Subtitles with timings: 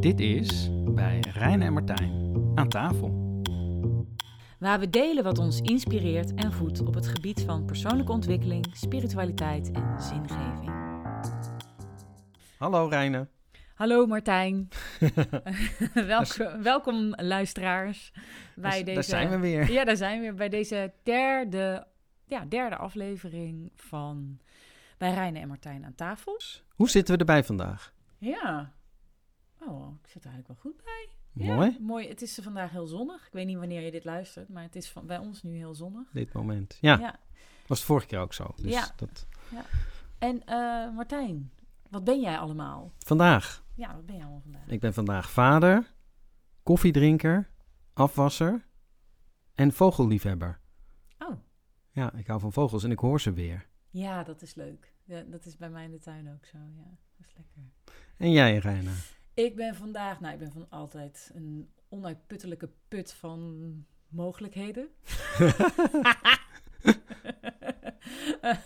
[0.00, 3.42] Dit is bij Rijn en Martijn aan tafel.
[4.58, 9.70] Waar we delen wat ons inspireert en voedt op het gebied van persoonlijke ontwikkeling, spiritualiteit
[9.70, 10.70] en zingeving.
[12.58, 13.28] Hallo Reine.
[13.74, 14.68] Hallo Martijn.
[15.94, 18.12] welkom, welkom luisteraars
[18.54, 18.94] bij Daar- deze.
[18.94, 19.70] Daar zijn we weer.
[19.72, 21.86] Ja, daar zijn we weer bij deze derde,
[22.24, 24.38] ja, derde aflevering van
[24.98, 26.40] bij Reine en Martijn aan tafel.
[26.74, 27.92] Hoe zitten we erbij vandaag?
[28.18, 28.72] Ja.
[29.60, 31.08] Oh, ik zit er eigenlijk wel goed bij.
[31.46, 32.08] Ja, Mooi, mooi.
[32.08, 33.26] Het is vandaag heel zonnig.
[33.26, 35.74] Ik weet niet wanneer je dit luistert, maar het is van, bij ons nu heel
[35.74, 36.10] zonnig.
[36.12, 36.78] dit moment.
[36.80, 37.18] Ja, ja.
[37.66, 38.52] was het vorige keer ook zo.
[38.56, 38.92] Dus Ja.
[38.96, 39.26] dat...
[40.18, 41.52] En eh, Martijn,
[41.90, 42.92] wat ben jij allemaal?
[42.98, 43.64] Vandaag.
[43.74, 44.66] Ja, wat ben jij allemaal vandaag?
[44.66, 45.94] Ik ben vandaag vader,
[46.62, 47.50] koffiedrinker,
[47.92, 48.66] afwasser
[49.54, 50.60] en vogelliefhebber.
[51.18, 51.36] Oh,
[51.90, 53.66] Ja, ik hou van vogels en ik hoor ze weer.
[53.90, 54.92] ja, dat is leuk.
[55.04, 56.58] Ja, dat is bij mij in de tuin ook zo.
[56.58, 56.84] Ja,
[57.16, 57.62] dat is lekker.
[58.16, 58.92] En jij, Reina?
[59.38, 64.88] Ik ben vandaag, nou, ik ben van altijd een onuitputtelijke put van mogelijkheden.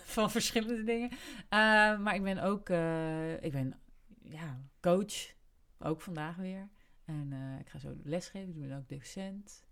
[0.04, 1.10] Van verschillende dingen.
[1.10, 3.74] Eh, maar ik ben ook, eh, ik ben,
[4.22, 5.34] ja, coach.
[5.78, 6.68] Ook vandaag weer.
[7.04, 8.48] En eh, ik ga zo lesgeven.
[8.48, 9.64] Ik ben ook docent.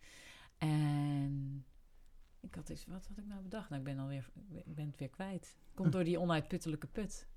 [0.59, 1.65] En
[2.41, 3.69] ik had iets, wat had ik nou bedacht?
[3.69, 5.59] Nou, ik ben alweer, ik ben het weer kwijt.
[5.75, 7.28] Komt door die onuitputtelijke put.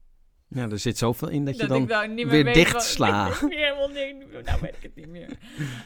[0.54, 1.86] Ja, er zit zoveel in dat je dan...
[1.88, 3.28] nou niet weer dicht wat- sla.
[3.28, 4.44] Ik weet helemaal niet.
[4.46, 5.30] Nou weet ik het niet meer.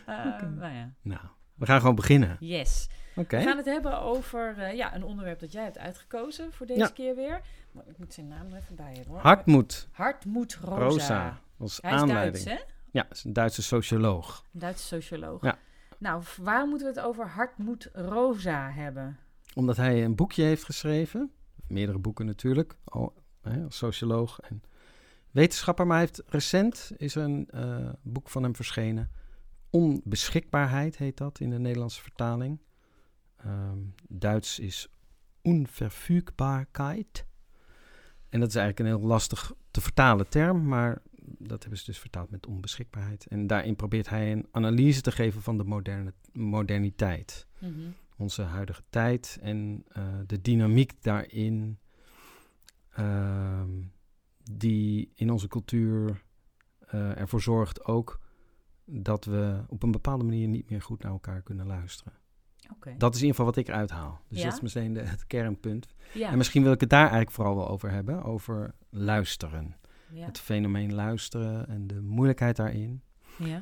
[0.09, 1.19] Uh, Nou ja, Nou,
[1.55, 2.37] we gaan gewoon beginnen.
[2.39, 2.87] yes.
[3.15, 3.37] Oké.
[3.37, 6.79] We gaan het hebben over eh, ja, een onderwerp dat jij hebt uitgekozen voor deze
[6.79, 6.87] Ja.
[6.87, 7.41] keer weer.
[7.71, 9.19] Maar ik moet zijn naam er even bij hebben hoor.
[9.21, 10.79] Hartmoed Hartmoed Rosa.
[10.83, 12.43] Rosa als Hij is aanleiding.
[12.45, 12.67] Duits, hè?
[12.91, 14.43] Ja, dat is een Duitse socioloog.
[14.53, 15.41] Een Duitse socioloog.
[15.41, 15.57] Ja.
[15.97, 19.17] Nou, v- waar moeten we het over Hartmoed Rosa hebben?
[19.55, 21.31] Omdat hij een boekje heeft geschreven.
[21.67, 22.75] Meerdere boeken natuurlijk.
[23.51, 24.61] Hè, als socioloog en
[25.31, 25.87] wetenschapper.
[25.87, 29.11] Maar hij heeft recent is er een eh, boek van hem verschenen.
[29.69, 32.59] Onbeschikbaarheid heet dat in de Nederlandse vertaling.
[33.37, 33.77] Ehm,
[34.07, 34.87] Duits is
[35.43, 37.25] Unverfügbarkeit.
[38.29, 40.67] En dat is eigenlijk een heel lastig te vertalen term.
[40.67, 41.01] Maar
[41.39, 43.27] dat hebben ze dus vertaald met onbeschikbaarheid.
[43.27, 47.71] En daarin probeert hij een analyse te geven van de moderne, moderniteit Mhm.
[48.17, 51.79] onze huidige tijd en eh, de dynamiek daarin,
[54.51, 56.23] die in onze cultuur
[56.79, 58.19] eh, ervoor zorgt ook
[58.85, 62.13] dat we op een bepaalde manier niet meer goed naar elkaar kunnen luisteren.
[62.97, 64.21] Dat is in ieder geval wat ik uithaal.
[64.27, 64.43] Dus Ja?
[64.43, 65.87] dat is meteen de, het kernpunt.
[66.13, 66.29] Ja.
[66.29, 69.75] En misschien wil ik het daar eigenlijk vooral wel over hebben, over luisteren.
[70.11, 70.25] ja.
[70.25, 73.01] Het fenomeen luisteren en de moeilijkheid daarin.
[73.37, 73.61] ja.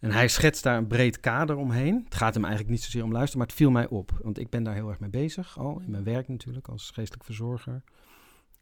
[0.00, 2.02] En hij schetst daar een breed kader omheen.
[2.04, 4.18] Het gaat hem eigenlijk niet zozeer om luisteren, maar het viel mij op.
[4.22, 7.24] Want ik ben daar heel erg mee bezig al, in mijn werk natuurlijk, als geestelijk
[7.24, 7.82] verzorger.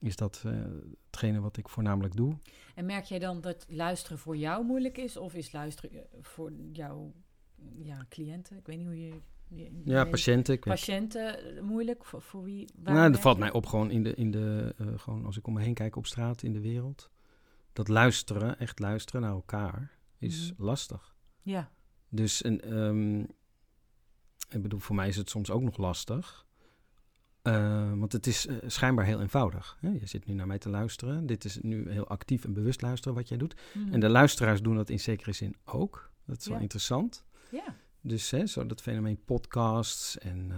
[0.00, 0.52] Is dat eh,
[1.06, 2.36] hetgene wat ik voornamelijk doe?
[2.74, 5.16] En merk jij dan dat luisteren voor jou moeilijk is?
[5.16, 7.12] Of is luisteren eh, voor jouw
[7.78, 8.56] ja, cliënten?
[8.56, 9.14] Ik weet niet hoe je...
[9.48, 10.54] je- Ja, patiënten.
[10.54, 12.04] Ik Patiënten eh, moeilijk?
[12.04, 12.68] Voor, voor wie?
[12.76, 15.62] nou, dat valt mij op gewoon, in de, in de, gewoon als ik om me
[15.62, 17.10] heen kijk op straat in de wereld.
[17.72, 20.62] Dat luisteren, echt luisteren naar elkaar, is Mhm.
[20.64, 21.16] lastig.
[21.42, 21.70] Ja.
[22.08, 23.20] Dus een, ehm,
[24.56, 26.46] ik bedoel, voor mij is het soms ook nog lastig.
[27.42, 29.76] Eh, want het is eh, schijnbaar heel eenvoudig.
[29.80, 29.88] Hè?
[29.88, 31.26] Je zit nu naar mij te luisteren.
[31.26, 33.56] Dit is nu heel actief en bewust luisteren wat jij doet.
[33.74, 33.92] Mhm.
[33.92, 36.10] En de luisteraars doen dat in zekere zin ook.
[36.26, 36.62] Dat is wel Ja.
[36.62, 37.24] interessant.
[37.50, 37.74] Ja.
[38.00, 40.18] Dus hè, zo dat fenomeen podcasts.
[40.18, 40.56] En, eh,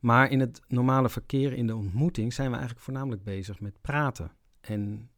[0.00, 4.30] maar in het normale verkeer, in de ontmoeting, zijn we eigenlijk voornamelijk bezig met praten.
[4.60, 5.10] En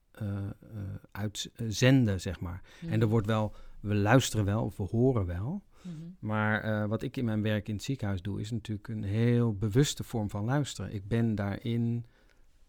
[1.13, 2.63] uitzenden, zeg maar.
[2.89, 5.63] En er wordt wel, we luisteren wel of we horen wel.
[5.83, 5.97] Mhm.
[6.19, 9.55] Maar eh, wat ik in mijn werk in het ziekenhuis doe, is natuurlijk een heel
[9.55, 10.95] bewuste vorm van luisteren.
[10.95, 12.07] Ik ben daarin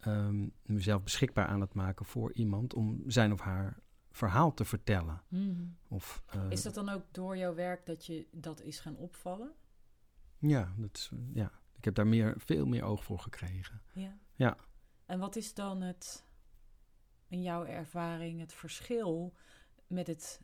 [0.00, 3.78] ehm, mezelf beschikbaar aan het maken voor iemand om zijn of haar
[4.10, 5.22] verhaal te vertellen.
[5.28, 5.64] Mhm.
[5.88, 9.52] Of, eh, Is dat dan ook door jouw werk dat je dat is gaan opvallen?
[10.38, 13.82] Ja, dat is, ja, ik heb daar meer, veel meer oog voor gekregen.
[13.92, 14.18] Ja.
[14.34, 14.56] Ja.
[15.06, 16.24] En wat is dan het,
[17.28, 19.34] in jouw ervaring, het verschil
[19.86, 20.40] met het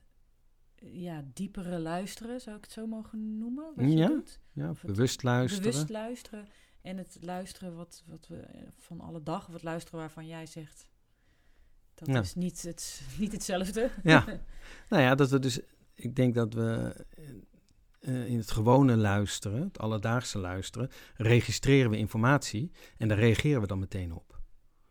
[0.80, 3.64] ja, diepere luisteren, zou ik het zo mogen noemen?
[3.76, 4.40] Wat je Ja, doet?
[4.52, 5.70] Ja, Of bewust luisteren.
[5.70, 6.46] Bewust luisteren
[6.82, 10.46] en het luisteren wat, wat we eh, van alle dag, of het luisteren waarvan jij
[10.46, 10.88] zegt,
[11.94, 12.20] dat Ja.
[12.20, 13.90] is niet, het, niet hetzelfde.
[14.02, 14.24] Ja.
[14.88, 15.60] Nou ja, dat we dus,
[15.94, 16.94] ik denk dat we
[18.00, 23.66] eh, in het gewone luisteren, het alledaagse luisteren, registreren we informatie en daar reageren we
[23.66, 24.24] dan meteen op.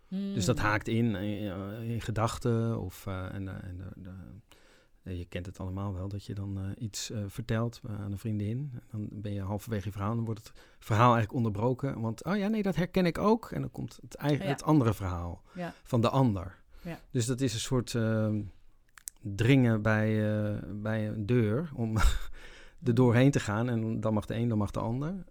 [0.09, 0.67] Dus dat Hmm.
[0.67, 4.11] haakt in in, in gedachten of eh, en, eh, en eh,
[5.13, 8.18] je kent het allemaal wel dat je dan eh, iets eh, vertelt eh, aan een
[8.18, 8.69] vriendin.
[8.74, 12.02] En dan ben je halverwege je verhaal en dan wordt het verhaal eigenlijk onderbroken.
[12.02, 13.52] Want oh ja, nee, dat herken ik ook.
[13.52, 15.44] En dan komt het, eigen, het andere verhaal
[15.84, 16.60] van de ander.
[16.81, 17.00] Ja.
[17.12, 18.42] Dus dat is een soort ehm,
[19.22, 21.98] dringen bij, bij een deur om
[22.84, 23.69] er doorheen te gaan.
[23.69, 25.24] En dan mag de een, dan mag de ander.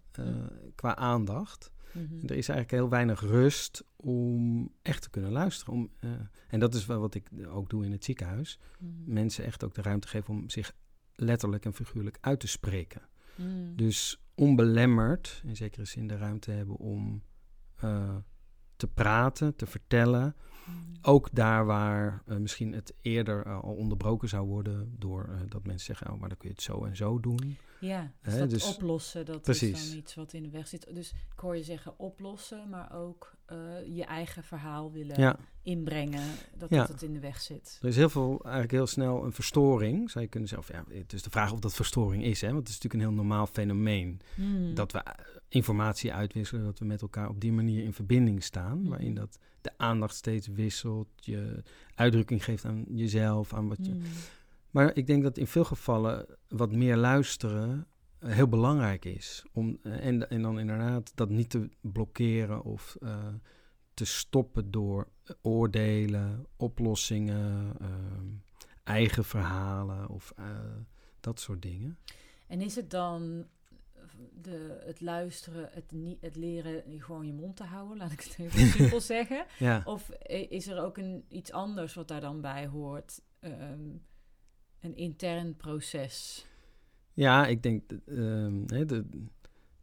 [0.75, 1.71] qua aandacht.
[1.95, 2.15] Mhm.
[2.15, 5.73] Er is eigenlijk heel weinig rust om echt te kunnen luisteren.
[5.73, 6.09] Om, eh,
[6.47, 8.59] en dat is wel wat ik ook doe in het ziekenhuis.
[8.79, 9.13] Mhm.
[9.13, 10.73] Mensen echt ook de ruimte geven om zich
[11.15, 13.01] letterlijk en figuurlijk uit te spreken.
[13.35, 13.75] Mhm.
[13.75, 17.23] Dus onbelemmerd, in zekere zin, de ruimte hebben om
[17.75, 18.15] eh,
[18.75, 20.35] te praten, te vertellen.
[21.01, 25.65] Ook daar waar eh, misschien het eerder eh, al onderbroken zou worden door eh, dat
[25.65, 27.57] mensen zeggen, oh, maar dan kun je het zo en zo doen.
[27.79, 30.87] Ja, dus Hè, dat dus- oplossen, dat is dan iets wat in de weg zit.
[30.93, 33.33] Dus ik hoor je zeggen oplossen, maar ook
[33.85, 36.23] je eigen verhaal willen Ja, inbrengen,
[36.57, 36.77] dat Ja.
[36.77, 37.77] dat het in de weg zit.
[37.81, 40.85] er is heel veel, eigenlijk heel snel een verstoring, zou je kunnen zeggen.
[40.89, 42.47] Ja, het is de vraag of dat verstoring is, hè?
[42.47, 44.21] want het is natuurlijk een heel normaal fenomeen.
[44.35, 44.73] Mhm.
[44.73, 45.03] Dat we
[45.47, 48.79] informatie uitwisselen, dat we met elkaar op die manier in verbinding staan.
[48.79, 48.89] Mhm.
[48.89, 51.63] Waarin dat de aandacht steeds wisselt, je
[51.95, 53.93] uitdrukking geeft aan jezelf, aan wat je...
[53.93, 54.05] Mhm.
[54.69, 57.87] Maar ik denk dat in veel gevallen wat meer luisteren
[58.19, 59.43] eh, heel belangrijk is.
[59.53, 63.27] Om, eh, en, en dan inderdaad dat niet te blokkeren of eh,
[63.93, 65.07] te stoppen door
[65.41, 67.73] oordelen, oplossingen,
[68.83, 70.33] eigen verhalen of
[71.19, 71.97] dat soort dingen.
[72.47, 73.45] En is het dan
[74.41, 78.35] de, het luisteren, het, niet, het leren gewoon je mond te houden, laat ik het
[78.39, 79.45] even simpel zeggen?
[79.59, 80.09] Ja, Of
[80.49, 83.21] is er ook een, iets anders wat daar dan bij hoort?
[83.39, 83.89] Ehm,
[84.79, 86.45] een intern proces.
[87.13, 89.05] ja ik, denk, dat, ehm, de,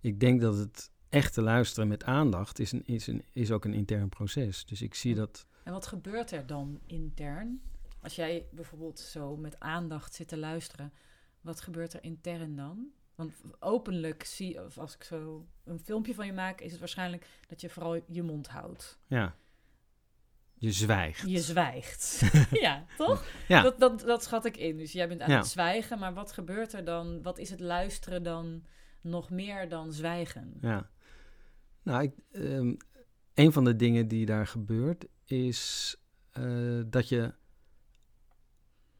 [0.00, 3.74] ik denk dat het echte luisteren met aandacht is, een, is, een, is ook een
[3.74, 4.64] intern proces.
[4.64, 7.62] Dus ik zie dat En wat gebeurt er dan intern?
[8.00, 10.92] Als jij bijvoorbeeld zo met aandacht zit te luisteren,
[11.40, 12.92] wat gebeurt er intern dan?
[13.22, 17.26] Want openlijk zie, of als ik zo een filmpje van je maak, is het waarschijnlijk
[17.48, 18.98] dat je vooral je mond houdt.
[19.06, 19.34] ja,
[20.54, 21.28] je zwijgt.
[21.30, 22.20] Je zwijgt.
[22.60, 23.24] ja, toch?
[23.48, 23.62] Ja.
[23.62, 24.76] Dat, dat, dat schat ik in.
[24.76, 25.36] Dus jij bent aan Ja.
[25.36, 27.22] het zwijgen, maar wat gebeurt er dan?
[27.22, 28.64] Wat is het luisteren dan
[29.00, 30.54] nog meer dan zwijgen?
[30.60, 30.90] Ja.
[31.82, 32.74] Nou, ik, ehm,
[33.34, 35.96] een van de dingen die daar gebeurt is
[36.30, 37.34] eh, dat je.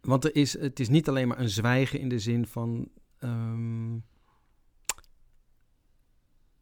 [0.01, 2.89] Want er is, het is niet alleen maar een zwijgen in de zin van.
[3.19, 3.95] ehm,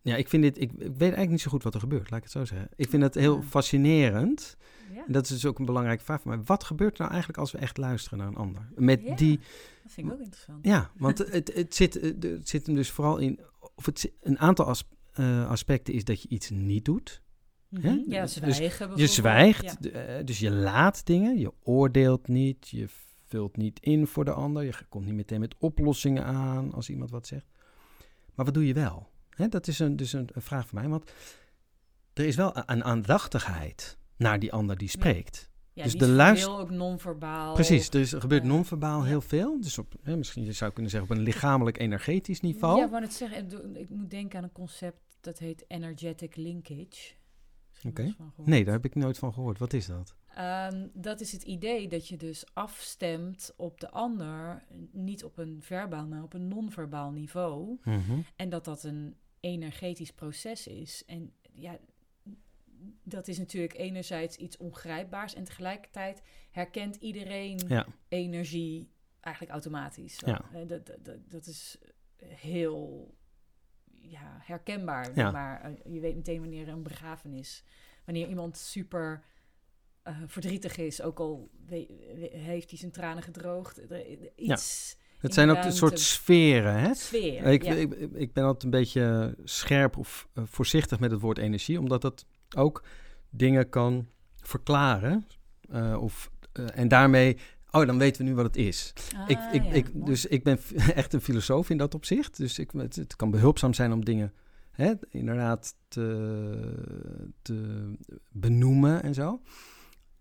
[0.02, 0.60] ja, ik vind dit.
[0.60, 2.68] Ik, ik weet eigenlijk niet zo goed wat er gebeurt, laat ik het zo zeggen.
[2.76, 3.42] Ik vind het heel Ja.
[3.42, 4.56] fascinerend.
[4.94, 6.40] Ja, En dat is dus ook een belangrijke vraag voor mij.
[6.44, 8.68] Wat gebeurt er nou eigenlijk als we echt luisteren naar een ander?
[8.74, 9.14] Met Ja.
[9.14, 9.38] die.
[9.82, 10.64] dat vind ik ook interessant.
[10.66, 13.40] Ja, want het, het, zit, het zit hem dus vooral in.
[13.74, 17.22] Of het, een aantal as- eh, aspecten is dat je iets niet doet.
[17.68, 17.86] Mhm.
[18.08, 19.10] Ja, Dus zwijgen Je bijvoorbeeld.
[19.10, 22.86] zwijgt, eh, dus je laat dingen, je oordeelt niet, je
[23.26, 27.10] vult niet in voor de ander, je komt niet meteen met oplossingen aan als iemand
[27.10, 27.46] wat zegt.
[28.34, 29.09] Maar wat doe je wel?
[29.40, 31.12] Hè, dat is een, dus een, een vraag van mij, want
[32.12, 35.48] er is wel een aandachtigheid naar die ander die spreekt.
[35.72, 37.54] Ja, Dus die de is luister- ook non-verbaal.
[37.54, 39.60] Precies, er, is, er gebeurt non-verbaal heel veel.
[39.60, 42.78] Dus op, hè, misschien je zou kunnen zeggen op een lichamelijk-energetisch niveau.
[42.78, 47.12] Ja, ik wou net zeggen, ik moet denken aan een concept dat heet energetic linkage.
[47.86, 48.14] Oké.
[48.36, 49.58] Nee, daar heb ik nooit van gehoord.
[49.58, 50.14] Wat is dat?
[50.34, 54.62] Ehm, dat is het idee dat je dus afstemt op de ander,
[54.92, 57.78] niet op een verbaal, maar op een non-verbaal niveau.
[58.36, 61.04] En dat dat een energetisch proces is.
[61.06, 61.78] En ja,
[63.02, 67.86] dat is natuurlijk enerzijds iets ongrijpbaars en tegelijkertijd herkent iedereen Ja.
[68.08, 70.18] energie eigenlijk automatisch.
[70.26, 70.44] Ja.
[70.52, 71.78] Eh, Dat, dat, dat, is
[72.24, 73.14] heel
[74.00, 75.16] ja, herkenbaar.
[75.16, 75.30] Ja.
[75.30, 77.64] Maar eh, je weet meteen wanneer een begrafenis,
[78.04, 79.24] wanneer iemand super
[80.02, 83.80] eh, verdrietig is, ook al we- we- heeft hij zijn tranen gedroogd.
[84.36, 84.96] Iets.
[85.20, 86.94] Het zijn ook een soort sferen, hè?
[86.94, 87.46] Sfeer.
[87.46, 87.72] Ik, ja.
[87.72, 92.02] ik, ik ben altijd een beetje scherp of eh, voorzichtig met het woord energie, omdat
[92.02, 92.82] dat ook
[93.30, 95.26] dingen kan verklaren.
[95.70, 97.36] eh, of, eh, en daarmee,
[97.70, 98.92] oh, dan weten we nu wat het is.
[99.16, 100.58] Ah, ik, ja, ik, dus ik ben
[100.94, 102.36] echt een filosoof in dat opzicht.
[102.36, 104.32] Dus ik, het, het kan behulpzaam zijn om dingen
[104.70, 106.74] hè, inderdaad te,
[107.42, 107.90] te
[108.28, 109.40] benoemen en zo.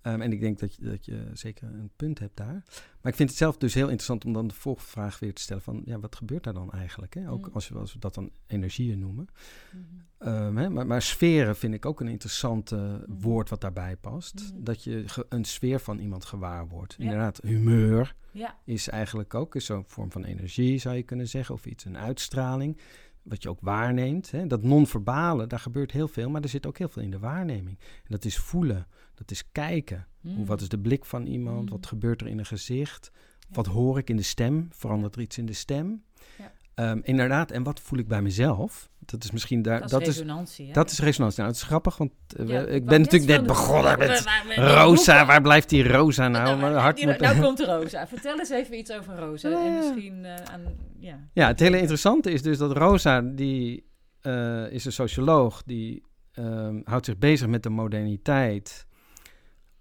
[0.02, 2.64] Ehm, en ik denk dat je, dat je zeker een punt hebt daar.
[3.02, 5.64] Maar ik vind het zelf dus heel interessant om dan de volgvraag weer te stellen
[5.64, 5.82] van...
[5.86, 7.14] ja, wat gebeurt daar dan eigenlijk?
[7.14, 7.30] Hè?
[7.32, 7.54] Ook Mm.
[7.54, 9.28] als, we, als we dat dan energieën noemen.
[9.72, 9.84] Mhm.
[10.18, 13.02] Ehm, hè, maar, maar sferen vind ik ook een interessant Mhm.
[13.08, 14.34] woord wat daarbij past.
[14.54, 14.64] Mhm.
[14.64, 16.96] Dat je een sfeer van iemand gewaar wordt.
[16.98, 17.04] Ja.
[17.04, 21.56] Inderdaad, humeur Ja, is eigenlijk ook zo'n vorm van energie, zou je kunnen zeggen.
[21.56, 22.78] Of iets, een uitstraling,
[23.22, 24.32] wat je ook waarneemt.
[24.32, 24.48] Hè.
[24.48, 27.80] Dat non-verbale, daar gebeurt heel veel, maar er zit ook heel veel in de waarneming.
[27.80, 28.88] En dat is voelen,
[29.20, 30.08] dat is kijken.
[30.22, 30.46] Hoe, Mm.
[30.46, 31.64] wat is de blik van iemand?
[31.66, 31.70] Mm.
[31.70, 33.12] Wat gebeurt er in een gezicht?
[33.50, 34.68] Wat hoor ik in de stem?
[34.72, 36.04] Verandert er iets in de stem?
[36.38, 36.52] Ja.
[36.74, 38.90] Ehm, inderdaad, en wat voel ik bij mezelf?
[39.00, 39.80] Dat is misschien daar.
[39.82, 40.74] Dat Dat is resonantie, hè?
[40.74, 41.40] dat is resonantie.
[41.40, 45.26] Nou, het is grappig, want eh, Ja, ik ben natuurlijk net begonnen met Rosa.
[45.26, 46.46] Waar blijft die Rosa nou?
[46.46, 47.20] Nou, nou, hart die- moet...
[47.20, 48.08] nou komt Rosa.
[48.08, 49.50] Vertel eens even iets over Rosa.
[49.50, 50.62] Ja, En misschien eh, aan...
[51.00, 51.20] Ja.
[51.34, 53.86] Ja, het hele interessante is dus dat Rosa, die
[54.22, 58.88] eh, is een socioloog, die ehm, houdt zich bezig met de moderniteit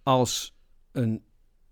[0.08, 0.56] als
[0.92, 1.22] een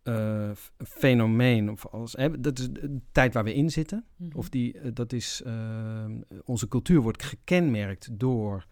[0.02, 4.04] eh, f- fenomeen, of als, hè, dat is de tijd waar we in zitten.
[4.16, 4.36] Mhm.
[4.36, 8.66] Of die, eh, dat is, ehm, onze cultuur wordt gekenmerkt door,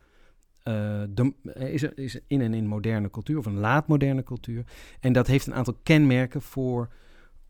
[0.62, 4.64] eh, de, er is, er- is in en in moderne cultuur, of een laatmoderne cultuur.
[5.00, 6.92] En dat heeft een aantal kenmerken voor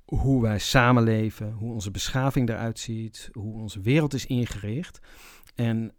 [0.05, 4.99] hoe wij samenleven, hoe onze beschaving eruit ziet, hoe onze wereld is ingericht.
[5.55, 5.93] En,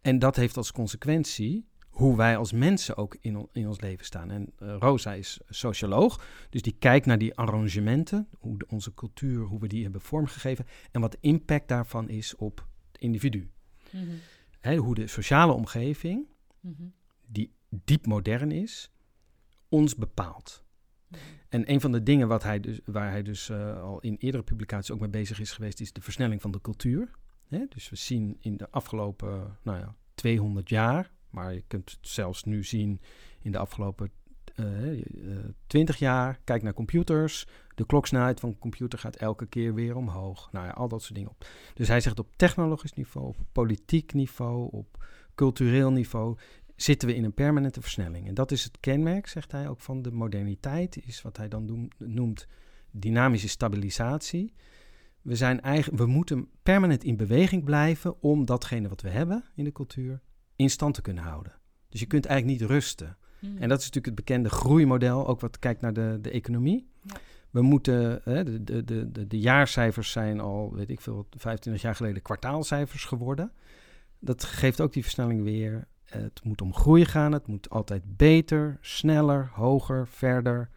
[0.00, 4.04] en dat heeft als consequentie hoe wij als mensen ook in, on- in ons leven
[4.04, 4.30] staan.
[4.30, 9.44] En eh, Rosa is socioloog, dus die kijkt naar die arrangementen, hoe de- onze cultuur,
[9.44, 13.50] hoe we die hebben vormgegeven en wat de impact daarvan is op het individu.
[13.90, 14.04] Mhm.
[14.60, 16.26] Hè, hoe de sociale omgeving,
[16.60, 16.82] Mhm.
[17.26, 18.90] die diep modern is,
[19.68, 20.64] ons bepaalt.
[21.08, 21.20] Mhm.
[21.48, 24.42] En een van de dingen wat hij dus, waar hij dus eh, al in eerdere
[24.42, 27.10] publicaties ook mee bezig is geweest, is de versnelling van de cultuur.
[27.48, 27.64] Hè?
[27.68, 32.44] Dus we zien in de afgelopen nou ja, 200 jaar, maar je kunt het zelfs
[32.44, 33.00] nu zien
[33.40, 34.10] in de afgelopen
[34.54, 34.98] eh, eh,
[35.66, 36.40] 20 jaar.
[36.44, 37.46] Kijk naar computers.
[37.74, 40.52] De kloksnelheid van een computer gaat elke keer weer omhoog.
[40.52, 41.46] Nou ja, al dat soort dingen op.
[41.74, 46.36] Dus hij zegt op technologisch niveau, op politiek niveau, op cultureel niveau
[46.76, 48.28] zitten we in een permanente versnelling.
[48.28, 51.90] En dat is het kenmerk, zegt hij ook, van de moderniteit, is wat hij dan
[51.98, 52.46] noemt
[52.90, 54.54] dynamische stabilisatie.
[55.22, 59.64] We, zijn eigen, we moeten permanent in beweging blijven om datgene wat we hebben in
[59.64, 60.20] de cultuur
[60.56, 61.52] in stand te kunnen houden.
[61.88, 63.16] Dus je kunt eigenlijk niet rusten.
[63.40, 63.62] Mhm.
[63.62, 66.88] En dat is natuurlijk het bekende groeimodel, ook wat kijkt naar de, de economie.
[67.02, 67.14] Ja.
[67.50, 71.94] We moeten, hè, de, de, de, de, jaarcijfers zijn al, weet ik veel, 25 jaar
[71.94, 73.52] geleden kwartaalcijfers geworden.
[74.18, 75.86] Dat geeft ook die versnelling weer.
[76.04, 80.70] Het moet om groei gaan, het moet altijd beter, sneller, hoger, verder,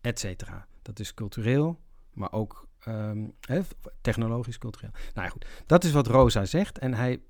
[0.00, 0.66] et cetera.
[0.82, 1.80] Dat is cultureel,
[2.12, 3.60] maar ook ehm, hè,
[4.00, 4.92] technologisch, cultureel.
[5.14, 6.78] Nou ja, goed, dat is wat Rosa zegt.
[6.78, 7.20] En hij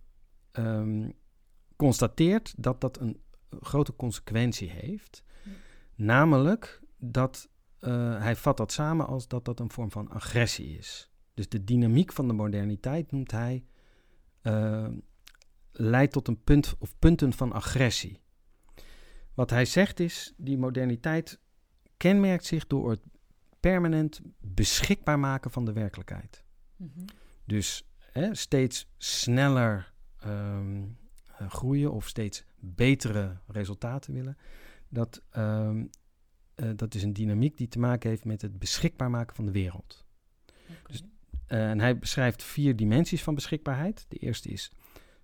[0.52, 1.08] ehm,
[1.80, 3.20] constateert dat dat een
[3.60, 5.24] grote consequentie heeft.
[5.44, 5.50] Ja.
[5.94, 11.10] Namelijk dat eh, hij vat dat samen als dat dat een vorm van agressie is.
[11.34, 13.64] Dus de dynamiek van de moderniteit noemt hij
[14.40, 14.88] eh,
[15.72, 18.20] leidt tot een punt of punten van agressie.
[19.34, 21.40] Wat hij zegt is, die moderniteit
[21.96, 23.02] kenmerkt zich door het
[23.60, 26.44] permanent beschikbaar maken van de werkelijkheid.
[26.76, 27.04] Mhm.
[27.44, 30.99] Dus hè, steeds sneller ehm, eh,
[31.48, 34.36] groeien of steeds betere resultaten willen.
[34.88, 35.84] Dat, ehm,
[36.54, 39.52] eh, dat is een dynamiek die te maken heeft met het beschikbaar maken van de
[39.52, 40.06] wereld.
[40.86, 41.02] Dus-
[41.46, 44.04] Eh, en hij beschrijft vier dimensies van beschikbaarheid.
[44.08, 44.72] De eerste is,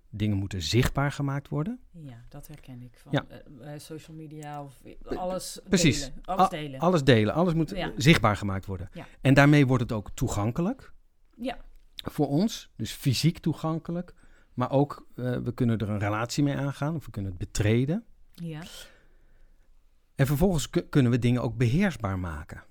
[0.09, 1.79] dingen moeten zichtbaar gemaakt worden.
[1.91, 3.25] Ja, dat herken ik van Ja.
[3.27, 5.99] eh, eh, social media of alles precies.
[5.99, 6.21] delen.
[6.25, 6.79] Alles Al- delen.
[6.79, 7.91] Alles delen, alles moet Ja.
[7.97, 8.89] zichtbaar gemaakt worden.
[8.93, 9.07] Ja.
[9.21, 10.93] En daarmee wordt het ook toegankelijk
[11.37, 11.57] Ja.
[11.95, 12.71] voor ons.
[12.75, 14.13] Dus fysiek toegankelijk.
[14.57, 16.95] Maar ook, eh, we kunnen er een relatie mee aangaan.
[16.95, 18.03] Of we kunnen het betreden.
[18.33, 18.61] Ja.
[20.15, 22.63] En vervolgens ku- kunnen we dingen ook beheersbaar maken.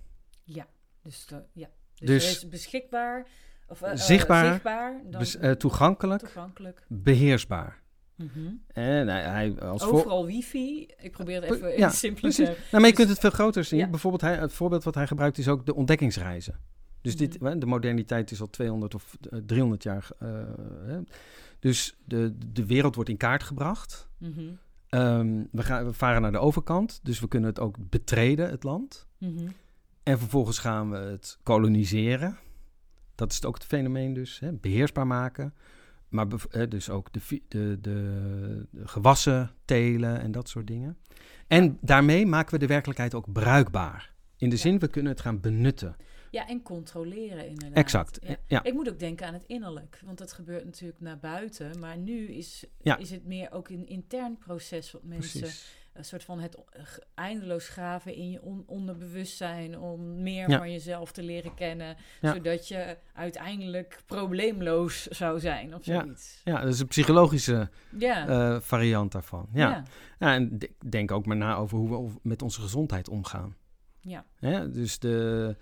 [0.44, 0.66] Ja.
[1.02, 1.68] Dus, de- ja.
[1.94, 3.26] dus, Dus- er is beschikbaar.
[3.68, 6.84] Of, eh, eh, Zichtbaar, zichtbaar dan toegankelijk, toegankelijk.
[6.88, 7.82] beheersbaar.
[8.14, 8.38] Mhm.
[8.66, 9.82] En hij, hij als.
[9.82, 10.86] Overal wifi.
[10.98, 12.34] Ik probeer het even Ja, precies.
[12.36, 12.42] te...
[12.42, 13.78] Nou, maar je kunt het veel groter zien.
[13.78, 13.88] Ja.
[13.88, 16.60] Bijvoorbeeld, hij, het voorbeeld wat hij gebruikt is ook de ontdekkingsreizen.
[17.00, 17.58] Dus dit, Mhm.
[17.58, 20.08] de moderniteit is al 200 of eh, 300 jaar.
[21.58, 24.08] Dus de, de wereld wordt in kaart gebracht.
[24.18, 24.40] Mhm.
[24.88, 28.62] Ehm, we, gaan, we varen naar de overkant, dus we kunnen het ook betreden, het
[28.62, 29.06] land.
[29.18, 29.48] Mhm.
[30.02, 32.38] En vervolgens gaan we het koloniseren.
[33.14, 35.54] Dat is ook het fenomeen dus, hè, beheersbaar maken.
[36.08, 40.96] Maar eh, dus ook de, de, de, de gewassen telen en dat soort dingen.
[41.46, 44.14] En daarmee maken we de werkelijkheid ook bruikbaar.
[44.36, 44.60] In de Ja.
[44.62, 45.96] zin, we kunnen het gaan benutten.
[46.30, 47.76] Ja, en controleren inderdaad.
[47.78, 48.18] Exact.
[48.22, 48.36] Ja.
[48.46, 48.62] Ja.
[48.62, 51.78] Ik moet ook denken aan het innerlijk, want dat gebeurt natuurlijk naar buiten.
[51.78, 52.96] Maar nu is, Ja.
[52.96, 55.74] is het meer ook een intern proces wat mensen Precies.
[55.92, 56.56] een soort van het
[57.14, 60.58] eindeloos graven in je on- onderbewustzijn om meer Ja.
[60.58, 62.32] van jezelf te leren kennen, Ja.
[62.34, 66.00] zodat je uiteindelijk probleemloos zou zijn of Ja.
[66.00, 66.40] zoiets.
[66.44, 68.28] Ja, dat is een psychologische Ja.
[68.28, 69.48] eh, variant daarvan.
[69.52, 69.68] Ja.
[69.70, 69.82] ja.
[70.18, 73.56] Ja, en de- denk ook maar na over hoe we met onze gezondheid omgaan.
[74.00, 74.24] Ja.
[74.36, 74.70] Hè?
[74.70, 75.56] Dus de,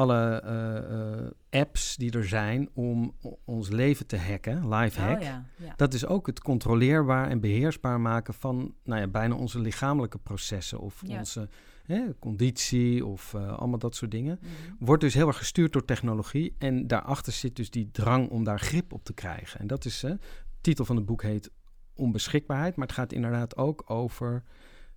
[0.00, 3.14] alle eh, eh, apps die er zijn om
[3.44, 5.44] ons leven te hacken, lifehack, Oh ja.
[5.56, 5.72] ja.
[5.76, 10.78] dat is ook het controleerbaar en beheersbaar maken van nou ja, bijna onze lichamelijke processen
[10.80, 11.18] of Ja.
[11.18, 11.48] onze,
[11.86, 14.84] hè, conditie of eh, allemaal dat soort dingen, Mhm.
[14.84, 16.54] wordt dus heel erg gestuurd door technologie.
[16.58, 19.60] En daarachter zit dus die drang om daar grip op te krijgen.
[19.60, 20.18] En dat is, hè, de
[20.60, 21.50] titel van het boek heet
[21.94, 24.42] Onbeschikbaarheid, maar het gaat inderdaad ook over.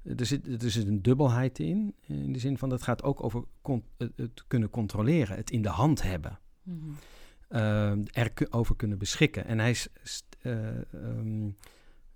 [0.03, 3.43] Er zit, er zit een dubbelheid in, in de zin van dat gaat ook over
[3.98, 6.89] het, kunnen controleren, het in de hand hebben Mhm.
[7.48, 9.45] eh, er ku- over kunnen beschikken.
[9.45, 9.75] En hij
[10.41, 11.50] eh, ehm,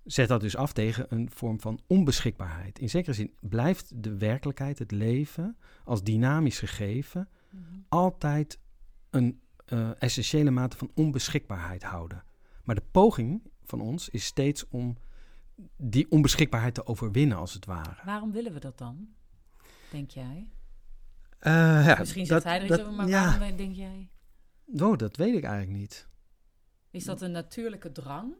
[0.04, 2.78] zet dat dus af tegen een vorm van onbeschikbaarheid.
[2.78, 7.62] In zekere zin blijft de werkelijkheid, het leven, als dynamisch gegeven, Mhm.
[7.88, 8.58] altijd
[9.10, 12.22] een eh, essentiële mate van onbeschikbaarheid houden.
[12.64, 14.96] Maar de poging van ons is steeds om
[15.76, 17.96] die onbeschikbaarheid te overwinnen, als het ware.
[18.04, 19.08] Waarom willen we dat dan?
[19.90, 20.48] Denk jij?
[21.38, 21.52] Eh,
[21.86, 24.10] ja, Misschien zegt hij er iets over, maar ja, waarom denk jij?
[24.76, 26.06] oh, dat weet ik eigenlijk niet.
[26.90, 28.34] Is dat een natuurlijke drang?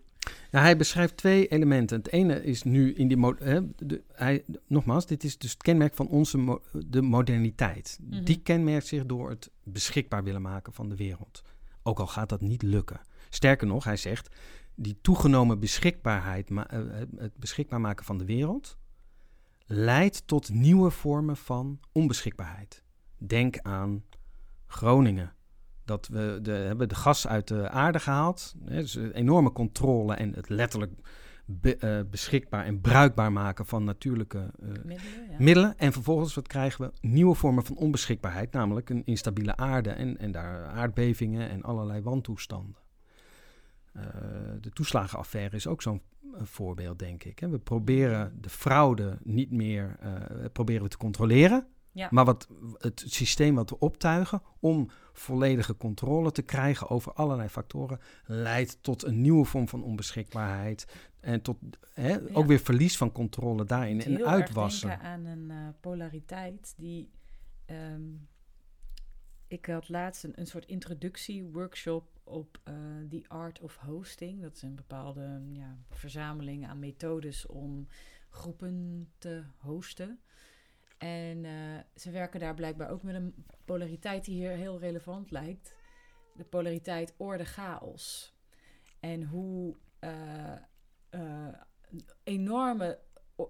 [0.51, 1.97] Nou, hij beschrijft twee elementen.
[1.99, 3.35] Het ene is nu in die.
[3.39, 7.99] Hè, de, hij, nogmaals, dit is dus het kenmerk van onze mo- de moderniteit.
[8.03, 8.25] Mhm.
[8.25, 11.43] Die kenmerkt zich door het beschikbaar willen maken van de wereld.
[11.83, 13.01] Ook al gaat dat niet lukken.
[13.29, 14.29] Sterker nog, hij zegt.
[14.81, 16.81] Die toegenomen beschikbaarheid, ma- eh,
[17.17, 18.79] het beschikbaar maken van de wereld,
[19.67, 22.85] leidt tot nieuwe vormen van onbeschikbaarheid.
[23.17, 24.05] Denk aan
[24.67, 25.33] Groningen.
[25.85, 28.55] Dat we de, hebben de gas uit de aarde gehaald.
[28.65, 30.93] Hè, dus een enorme controle en het letterlijk
[31.45, 35.31] be- eh, beschikbaar en bruikbaar maken van natuurlijke eh, Middelen?
[35.31, 35.37] Ja.
[35.39, 35.79] middelen.
[35.79, 37.09] En vervolgens wat krijgen we?
[37.09, 42.77] Nieuwe vormen van onbeschikbaarheid, namelijk een instabiele aarde en, en daar aardbevingen en allerlei wantoestanden.
[43.99, 44.11] Eh,
[44.61, 46.03] de toeslagenaffaire is ook zo'n
[46.35, 47.39] eh, voorbeeld, denk ik.
[47.39, 47.49] Hè.
[47.49, 50.13] We proberen de fraude niet meer eh,
[50.53, 51.67] proberen we te controleren.
[51.93, 52.09] Ja.
[52.11, 58.01] Maar wat, het systeem wat we optuigen om volledige controle te krijgen over allerlei factoren,
[58.27, 60.87] leidt tot een nieuwe vorm van onbeschikbaarheid.
[61.21, 61.57] En tot
[61.95, 64.89] hè, ook weer verlies van controle daarin en uitwassen.
[64.89, 67.11] denken aan een polariteit die...
[67.67, 68.03] ehm,
[69.49, 72.75] ik had laatst een, een soort introductie-workshop op eh
[73.11, 74.43] The Art of Hosting.
[74.43, 77.87] Dat is een bepaalde ja, verzameling aan methodes om
[78.31, 80.21] groepen te hosten.
[80.99, 85.75] En eh, ze werken daar blijkbaar ook met een polariteit die hier heel relevant lijkt.
[86.35, 88.35] De polariteit orde-chaos.
[89.01, 90.53] En hoe eh,
[91.11, 91.55] eh,
[92.25, 92.99] enorme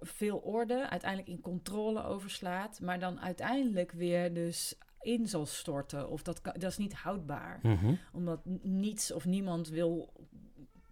[0.00, 6.08] veel orde uiteindelijk in controle overslaat, maar dan uiteindelijk weer dus in zal storten.
[6.08, 7.94] Of dat, kan, dat is niet houdbaar, Mhm.
[8.12, 10.12] omdat niets of niemand wil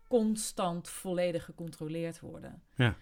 [0.09, 2.63] constant volledig gecontroleerd worden.
[2.75, 2.97] Ja.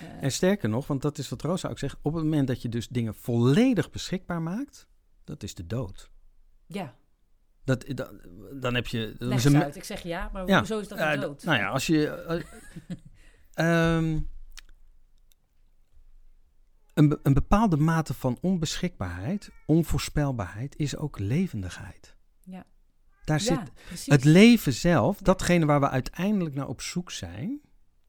[0.00, 2.62] Eh, En sterker nog, want dat is wat Rosa ook zegt, op het moment dat
[2.62, 4.88] je dus dingen volledig beschikbaar maakt,
[5.24, 6.10] dat is de dood.
[6.66, 6.94] ja,
[7.64, 8.12] Dat, dat,
[8.60, 9.14] dan heb je...
[9.18, 9.76] is een- uit.
[9.76, 11.44] Ik zeg ja, maar Ja, hoezo is dat eh, een d- dood?
[11.44, 12.08] Nou ja, als je...
[12.08, 12.42] eh,
[13.96, 14.20] ehm,
[16.98, 22.16] een, be- een bepaalde mate van onbeschikbaarheid, onvoorspelbaarheid, is ook levendigheid.
[22.44, 22.64] Ja.
[23.24, 27.60] Daar ja, zit het leven zelf, datgene waar we uiteindelijk naar op zoek zijn,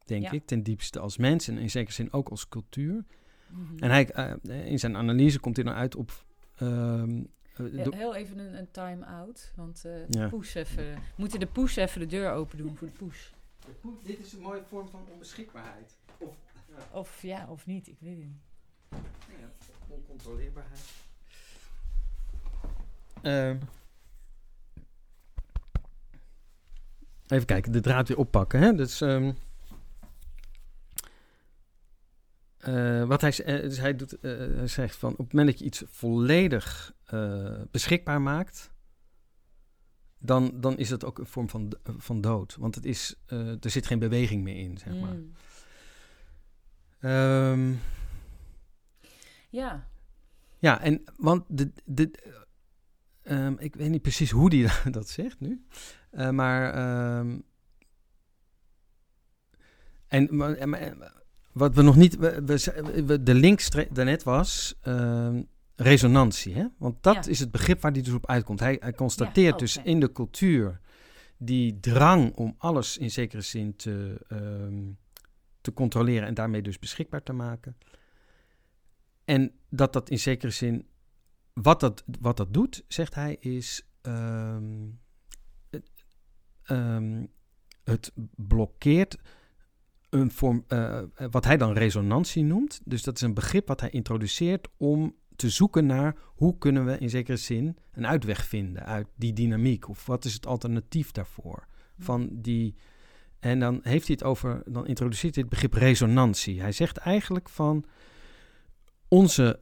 [0.06, 0.32] denk Ja.
[0.32, 3.06] ik, ten diepste als mens en in zekere zin ook als cultuur.
[3.48, 3.78] Mhm.
[3.84, 6.26] En hij, eh, in zijn analyse komt hij dan uit op.
[6.56, 7.24] ehm,
[7.56, 10.28] eh, Ja, heel even een, een time-out, want eh Ja.
[10.30, 13.34] poes even, we moeten de poes even de deur open doen voor de poes.
[14.04, 15.98] Dit is een mooie vorm van onbeschikbaarheid.
[16.18, 16.36] Of
[16.92, 18.48] Of ja, of niet, ik weet het niet.
[19.88, 20.80] Oncontroleerbaarheid.
[23.22, 23.58] Ehm.
[27.28, 28.60] even kijken, de draad weer oppakken.
[28.60, 28.74] Hè?
[28.74, 29.32] Dus, ehm,
[32.58, 35.60] eh, wat hij, eh, dus hij, doet, eh, hij zegt van op het moment dat
[35.60, 38.72] je iets volledig eh, beschikbaar maakt,
[40.20, 42.56] dan, dan is dat ook een vorm van, van dood.
[42.56, 45.16] Want het is, eh, er zit geen beweging meer in, zeg maar.
[45.16, 45.34] Mm.
[47.00, 47.74] Ehm,
[49.50, 49.88] Ja,
[50.62, 52.12] Ja, en want de, de,
[53.22, 55.66] ehm, ik weet niet precies hoe die dat zegt nu,
[56.12, 57.40] Eh, maar ehm,
[60.08, 61.14] en maar- en- maar-
[61.52, 63.62] wat we nog niet, we, de link
[63.96, 65.42] daarnet was ehm,
[65.76, 66.66] resonantie, hè?
[66.78, 67.32] Want dat Ja.
[67.32, 68.60] is het begrip waar hij dus op uitkomt.
[68.60, 70.80] Hij, hij constateert dus in de cultuur
[71.38, 74.22] die drang om alles in zekere zin te,
[75.62, 77.78] te controleren en daarmee dus beschikbaar te maken.
[79.30, 80.86] En dat dat in zekere zin,
[81.54, 84.88] wat dat, wat dat doet, zegt hij, is ehm,
[85.70, 85.90] het,
[86.64, 87.26] ehm,
[87.84, 89.18] het blokkeert
[90.10, 92.82] een vorm, eh, wat hij dan resonantie noemt.
[92.86, 96.98] Dus dat is een begrip wat hij introduceert om te zoeken naar hoe kunnen we
[96.98, 99.90] in zekere zin een uitweg vinden uit die dynamiek.
[99.90, 101.68] Of wat is het alternatief daarvoor?
[101.98, 102.76] Van die,
[103.40, 106.62] en dan heeft hij het over, dan introduceert hij het begrip resonantie.
[106.62, 107.86] Hij zegt eigenlijk van
[109.10, 109.60] onze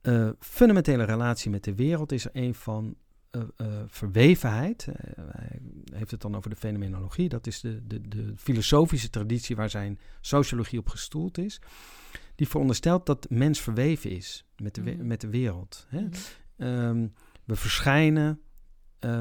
[0.00, 2.96] eh, fundamentele relatie met de wereld is er een van
[3.30, 4.86] eh, eh, verwevenheid.
[5.30, 5.60] Hij
[5.94, 7.28] heeft het dan over de fenomenologie.
[7.28, 11.60] Dat is de, de, de filosofische traditie waar zijn sociologie op gestoeld is.
[12.34, 15.06] Die veronderstelt dat mens verweven is met de, Mhm.
[15.06, 15.86] met de wereld.
[15.88, 16.00] Hè?
[16.00, 16.14] Mhm.
[16.56, 17.08] Ehm,
[17.44, 18.40] we verschijnen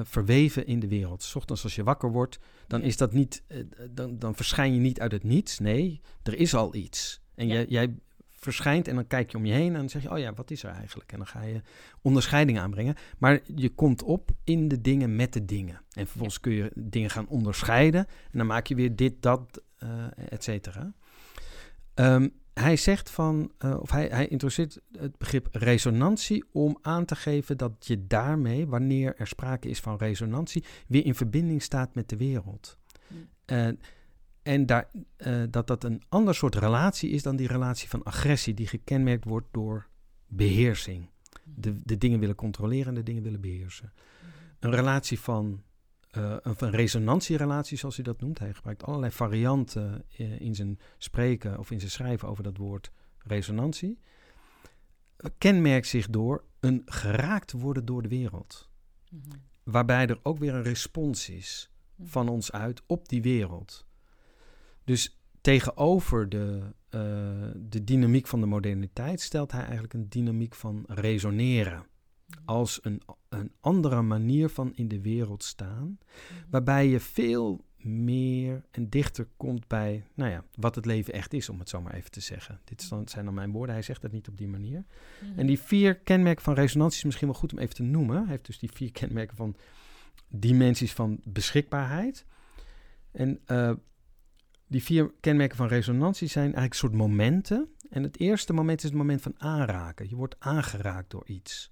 [0.03, 1.23] verweven in de wereld.
[1.23, 3.43] 's ochtends als je wakker wordt, dan is dat niet,
[3.91, 5.59] dan, dan verschijn je niet uit het niets.
[5.59, 7.21] Nee, er is al iets.
[7.35, 7.53] En Ja.
[7.53, 7.95] jij, jij
[8.43, 10.51] verschijnt en dan kijk je om je heen en dan zeg je, oh ja, wat
[10.51, 11.12] is er eigenlijk?
[11.12, 11.62] En dan ga je
[12.01, 12.95] onderscheiding aanbrengen.
[13.17, 15.82] Maar je komt op in de dingen met de dingen.
[15.91, 18.08] En vervolgens kun je dingen gaan onderscheiden.
[18.08, 20.93] En dan maak je weer dit, dat, eh et cetera.
[21.93, 27.15] Ehm, hij zegt van, eh, of hij, hij introduceert het begrip resonantie om aan te
[27.15, 32.10] geven dat je daarmee, wanneer er sprake is van resonantie, weer in verbinding staat met
[32.10, 32.77] de wereld.
[33.08, 33.15] Hm.
[33.45, 33.67] Eh,
[34.43, 38.54] en daar, eh, dat dat een ander soort relatie is dan die relatie van agressie,
[38.54, 39.88] die gekenmerkt wordt door
[40.27, 41.10] beheersing.
[41.43, 43.93] De, de dingen willen controleren en de dingen willen beheersen.
[44.60, 45.63] Een relatie van,
[46.10, 48.39] eh, of een resonantierelatie, zoals hij dat noemt.
[48.39, 52.91] Hij gebruikt allerlei varianten eh, in zijn spreken of in zijn schrijven over dat woord
[53.17, 53.99] resonantie.
[55.38, 58.69] Kenmerkt zich door een geraakt worden door de wereld.
[59.10, 59.21] Mhm.
[59.63, 62.10] Waarbij er ook weer een respons is Mhm.
[62.10, 63.86] van ons uit op die wereld.
[64.84, 67.02] Dus tegenover de, eh,
[67.56, 71.86] de dynamiek van de moderniteit stelt hij eigenlijk een dynamiek van resoneren.
[72.46, 75.98] Als een, een andere manier van in de wereld staan,
[76.50, 81.50] waarbij je veel meer en dichter komt bij nou ja, wat het leven echt is,
[81.50, 82.60] om het zo maar even te zeggen.
[82.63, 84.86] Dit zijn dan mijn woorden, hij zegt dat niet op die manier.
[85.22, 85.39] Mhm.
[85.39, 88.17] En die vier kenmerken van resonantie is misschien wel goed om even te noemen.
[88.17, 89.56] Hij heeft dus die vier kenmerken van
[90.28, 92.26] dimensies van beschikbaarheid.
[93.12, 93.72] En eh,
[94.71, 97.69] die vier kenmerken van resonantie zijn eigenlijk soort momenten.
[97.89, 100.10] En het eerste moment is het moment van aanraken.
[100.10, 101.71] Je wordt aangeraakt door iets.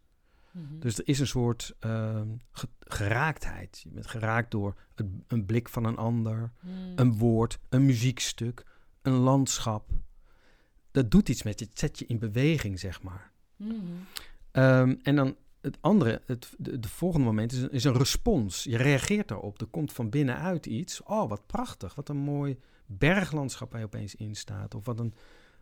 [0.51, 0.79] Mhm.
[0.79, 3.79] Dus er is een soort ehm, ge- geraaktheid.
[3.83, 6.73] Je bent geraakt door het, een blik van een ander, Mhm.
[6.95, 8.65] een woord, een muziekstuk,
[9.01, 9.89] een landschap.
[10.91, 13.31] Dat doet iets met je, het zet je in beweging, zeg maar.
[13.55, 13.73] Mhm.
[14.51, 18.63] Ehm, en dan het andere, het de, de volgende moment is een, is een respons.
[18.63, 19.61] Je reageert daarop.
[19.61, 21.03] Er komt van binnenuit iets.
[21.03, 21.95] Oh, wat prachtig.
[21.95, 22.57] Wat een mooi
[22.89, 24.75] berglandschap waar je opeens in staat.
[24.75, 25.13] Of wat een...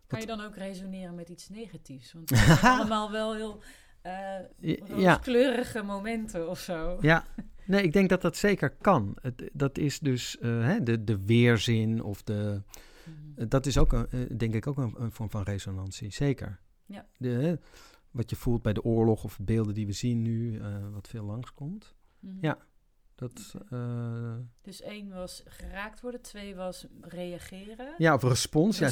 [0.06, 2.12] Kan je dan ook resoneren met iets negatiefs?
[2.12, 3.62] Want het zijn allemaal wel heel
[4.02, 4.38] eh
[4.96, 6.98] Ja, kleurige momenten of zo.
[7.00, 7.24] ja.
[7.64, 9.16] Nee, ik denk dat dat zeker kan.
[9.22, 12.62] Het, dat is dus eh, hè, de, de weerzin of de...
[13.04, 13.40] Mhm.
[13.40, 16.60] Eh, Dat is ook, een, denk ik, ook een, een vorm van resonantie, zeker.
[16.86, 17.06] Ja.
[17.16, 17.58] De,
[18.10, 20.60] wat je voelt bij de oorlog of beelden die we zien nu,
[20.92, 21.94] wat veel langskomt.
[22.20, 22.36] Mhm.
[22.40, 22.58] Ja.
[23.18, 27.94] Dat, eh, Dus één was geraakt worden, twee was reageren.
[27.98, 28.78] ja, of respons.
[28.78, 28.90] Ja,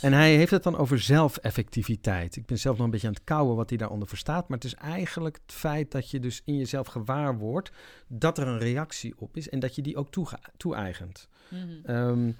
[0.00, 2.36] en hij heeft het dan over zelfeffectiviteit.
[2.36, 4.48] Ik ben zelf nog een beetje aan het kouwen wat hij daaronder verstaat.
[4.48, 7.70] Maar het is eigenlijk het feit dat je dus in jezelf gewaar wordt
[8.08, 10.08] dat er een reactie op is en dat je die ook
[10.56, 11.28] toe-eigent.
[11.48, 11.84] Mhm.
[11.84, 12.32] Ehm,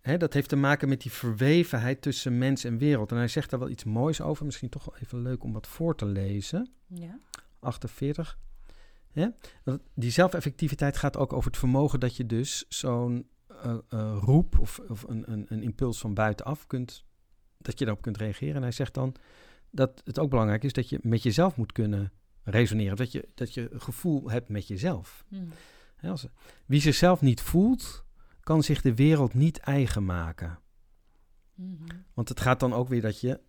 [0.00, 3.10] hè, dat heeft te maken met die verwevenheid tussen mens en wereld.
[3.10, 4.44] En hij zegt daar wel iets moois over.
[4.44, 6.70] Misschien toch wel even leuk om wat voor te lezen.
[6.86, 7.18] Ja.
[7.60, 8.38] 48.
[9.22, 9.28] Hè?
[9.94, 14.78] Die zelfeffectiviteit gaat ook over het vermogen dat je dus zo'n eh, eh, roep of,
[14.88, 17.04] of een, een, een impuls van buitenaf kunt,
[17.58, 18.54] dat je daarop kunt reageren.
[18.54, 19.14] En hij zegt dan
[19.70, 22.96] dat het ook belangrijk is dat je met jezelf moet kunnen resoneren.
[22.96, 25.24] Dat je, dat je gevoel hebt met jezelf.
[25.96, 26.26] Hè, als-
[26.66, 28.04] wie zichzelf niet voelt,
[28.40, 30.58] kan zich de wereld niet eigen maken.
[31.54, 31.84] Mhm.
[32.14, 33.40] Want het gaat dan ook weer dat je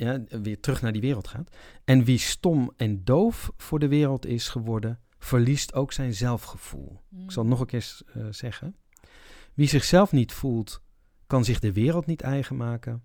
[0.00, 1.56] ja, weer terug naar die wereld gaat.
[1.84, 7.00] En wie stom en doof voor de wereld is geworden, verliest ook zijn zelfgevoel.
[7.24, 8.76] Ik zal het nog een keer eh, zeggen.
[9.54, 10.82] Wie zichzelf niet voelt,
[11.26, 13.04] kan zich de wereld niet eigen maken.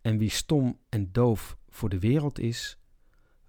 [0.00, 2.78] En wie stom en doof voor de wereld is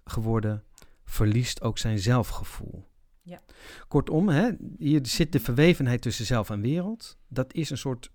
[0.04, 0.64] geworden,
[1.04, 2.84] verliest ook zijn zelfgevoel.
[3.22, 3.42] Ja.
[3.88, 7.18] Kortom, hè, hier zit de verwevenheid tussen zelf en wereld.
[7.28, 8.10] Dat is een soort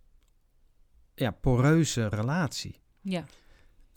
[1.15, 2.79] ja, poreuze relatie.
[3.01, 3.25] Ja.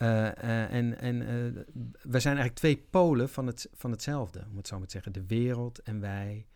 [0.00, 1.62] Eh, eh, en en eh,
[2.02, 5.12] we zijn eigenlijk twee polen van, het, van hetzelfde, om het zo maar te zeggen.
[5.12, 6.46] De wereld en wij.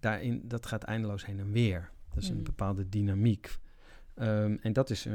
[0.00, 1.90] Daarin, dat gaat eindeloos heen en weer.
[2.14, 2.44] Dat is een Mhm.
[2.44, 3.56] bepaalde dynamiek.
[4.14, 5.08] Ehm, en dat is.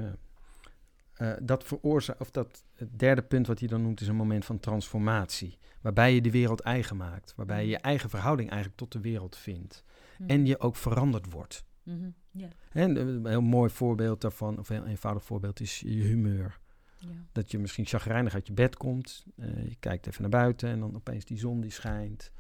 [1.41, 2.19] dat veroorzaakt.
[2.19, 2.63] Of dat.
[2.75, 5.57] Het derde punt wat hij dan noemt is een moment van transformatie.
[5.81, 7.33] Waarbij je de wereld eigen maakt.
[7.35, 9.83] Waarbij je je eigen verhouding eigenlijk tot de wereld vindt.
[10.17, 10.29] Mhm.
[10.29, 11.63] En je ook veranderd wordt.
[11.83, 12.09] Mhm.
[12.31, 12.47] Ja.
[12.71, 16.59] En een heel mooi voorbeeld daarvan, of een heel eenvoudig voorbeeld, is je humeur.
[17.01, 17.25] Ja.
[17.31, 19.25] Dat je misschien chagrijnig uit je bed komt.
[19.35, 22.31] eh, je kijkt even naar buiten en dan opeens die zon die schijnt.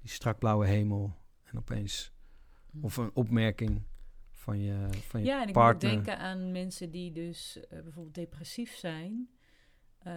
[0.00, 1.16] Die strak blauwe hemel.
[1.44, 2.12] En opeens,
[2.70, 2.84] Mhm.
[2.84, 3.82] of een opmerking
[4.30, 5.90] van je, van je Ja, en ik moet partner.
[5.90, 9.28] denken aan mensen die dus eh, bijvoorbeeld depressief zijn.
[9.98, 10.14] eh,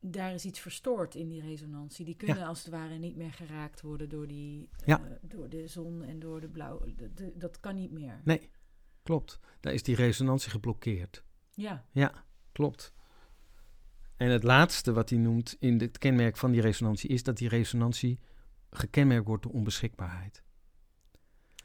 [0.00, 2.04] daar is iets verstoord in die resonantie.
[2.04, 4.68] Die kunnen als het ware niet meer geraakt worden door, die,
[5.22, 6.84] door de zon en door de blauw.
[7.34, 8.20] dat kan niet meer.
[8.24, 8.50] Nee,
[9.02, 9.38] klopt.
[9.60, 11.24] Daar is die resonantie geblokkeerd.
[11.54, 12.94] Ja, Ja, klopt.
[14.16, 17.48] En het laatste wat hij noemt in het kenmerk van die resonantie is dat die
[17.48, 18.18] resonantie
[18.70, 20.42] gekenmerkt wordt door onbeschikbaarheid.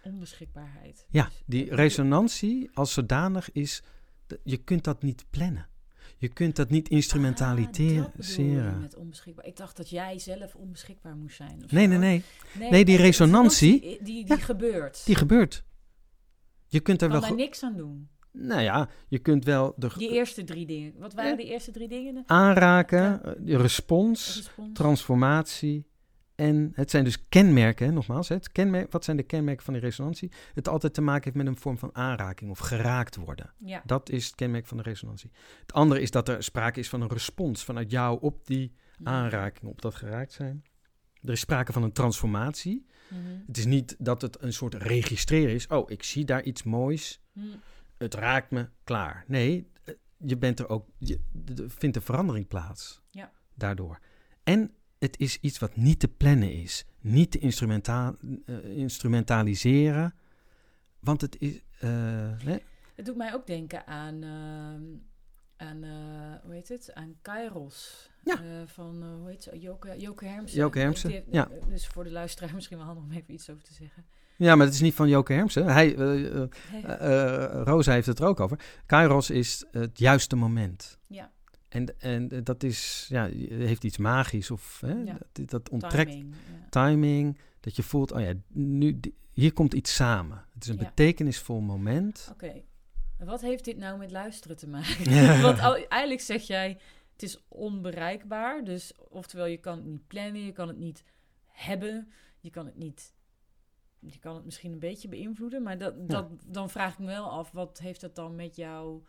[0.04, 1.06] onbeschikbaarheid.
[1.10, 3.84] Ja, Dus, die resonantie als zodanig is,
[4.44, 5.70] je kunt dat niet plannen.
[6.18, 8.80] Je kunt dat niet Ah, instrumentaliseren.
[8.80, 9.46] met onbeschikbaar.
[9.46, 11.64] Ik dacht dat jij zelf onbeschikbaar moest zijn.
[11.70, 12.24] Nee, nee, nee.
[12.58, 15.06] Nee, Nee, die resonantie- Die, die, die Ja, gebeurt.
[15.06, 15.64] Die gebeurt.
[16.68, 17.36] Je kunt er kan wel.
[17.36, 18.10] niks aan doen.
[18.32, 20.94] Nou ja, je kunt wel de Die eerste drie dingen.
[20.98, 21.38] Wat waren Ja.
[21.38, 22.24] die eerste drie dingen?
[22.26, 23.22] aanraken, Ja.
[23.24, 24.74] eh, de respons, Respons.
[24.74, 25.90] transformatie.
[26.36, 28.30] En het zijn dus kenmerken, hè, nogmaals.
[28.30, 30.32] hè, Het kenmerk, wat zijn de kenmerken van die resonantie?
[30.54, 33.54] Het altijd te maken heeft met een vorm van aanraking of geraakt worden.
[33.58, 33.82] Ja.
[33.86, 35.32] Dat is het kenmerk van de resonantie.
[35.62, 39.72] Het andere is dat er sprake is van een respons vanuit jou op die aanraking,
[39.72, 40.64] op dat geraakt zijn.
[41.24, 42.86] Er is sprake van een transformatie.
[43.10, 43.20] Mhm.
[43.48, 45.68] Het is niet dat het een soort registreren is.
[45.68, 47.22] Oh, ik zie daar iets moois.
[47.34, 47.48] Mhm.
[48.02, 49.24] Het raakt me, klaar.
[49.28, 51.20] Nee, eh, je bent er ook, je,
[51.68, 53.02] vindt een verandering plaats.
[53.10, 53.32] Ja.
[53.54, 54.00] Daardoor.
[54.44, 56.86] En het is iets wat niet te plannen is.
[57.00, 60.14] Niet te instrumenta eh, instrumentaliseren.
[61.00, 61.62] Want het is.
[61.80, 62.32] eh?
[62.96, 64.84] Het doet mij ook denken aan, ehm,
[65.70, 65.84] aan
[66.44, 66.94] hoe heet het?
[66.94, 68.10] Aan Kairos.
[68.24, 68.68] Ja.
[68.68, 69.60] Van, hoe heet ze?
[69.60, 70.58] Joke, Joke Hermsen.
[70.58, 71.50] Joke Hermsen, Die heeft- ja.
[71.70, 74.06] Dus voor de luisteraar misschien wel handig om even iets over te zeggen.
[74.42, 75.66] Ja, maar het is niet van Joke Hermsen.
[75.66, 76.84] Hij, eh, eh, Hey.
[76.98, 78.60] eh, Rosa heeft het er ook over.
[78.86, 80.98] Kairos is het juiste moment.
[81.08, 81.32] ja,
[81.70, 84.52] En, en dat is, ja, heeft iets magisch.
[84.52, 85.18] Of hè, Ja.
[85.32, 86.34] dat, dat onttrekt timing.
[86.62, 86.70] Ja.
[86.70, 87.38] timing.
[87.60, 89.00] Dat je voelt, oh ja, nu,
[89.32, 90.46] hier komt iets samen.
[90.54, 90.84] Het is een Ja.
[90.84, 92.30] betekenisvol moment.
[92.32, 92.62] Oké.
[93.18, 95.06] Wat heeft dit nou met luisteren te maken?
[95.42, 96.78] Want eigenlijk zeg jij,
[97.12, 98.64] het is onbereikbaar.
[98.64, 101.04] Dus oftewel, je kan het niet plannen, je kan het niet
[101.48, 103.14] hebben, je kan het niet...
[104.06, 107.30] Je kan het misschien een beetje beïnvloeden, maar dat, dat, dan vraag ik me wel
[107.30, 109.04] af, wat heeft dat dan met jouw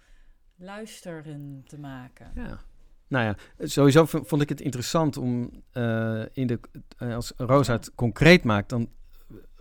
[0.56, 2.30] luisteren te maken?
[2.34, 2.60] Ja.
[3.08, 6.60] Nou ja, sowieso vond ik het interessant om eh, in de,
[6.96, 8.90] eh, als Rosa het concreet maakt, dan,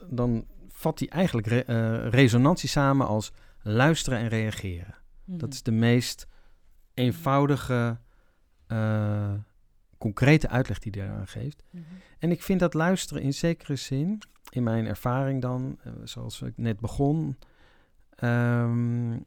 [0.09, 4.95] dan vat hij eigenlijk re- eh, resonantie samen als luisteren en reageren.
[5.25, 5.37] Mhm.
[5.37, 6.27] Dat is de meest
[6.93, 7.99] eenvoudige,
[9.97, 11.63] concrete uitleg die hij eraan geeft.
[11.69, 11.83] Mhm.
[12.19, 16.57] En ik vind dat luisteren in zekere zin, in mijn ervaring dan, eh, zoals ik
[16.57, 17.37] net begon,
[18.09, 19.19] ehm,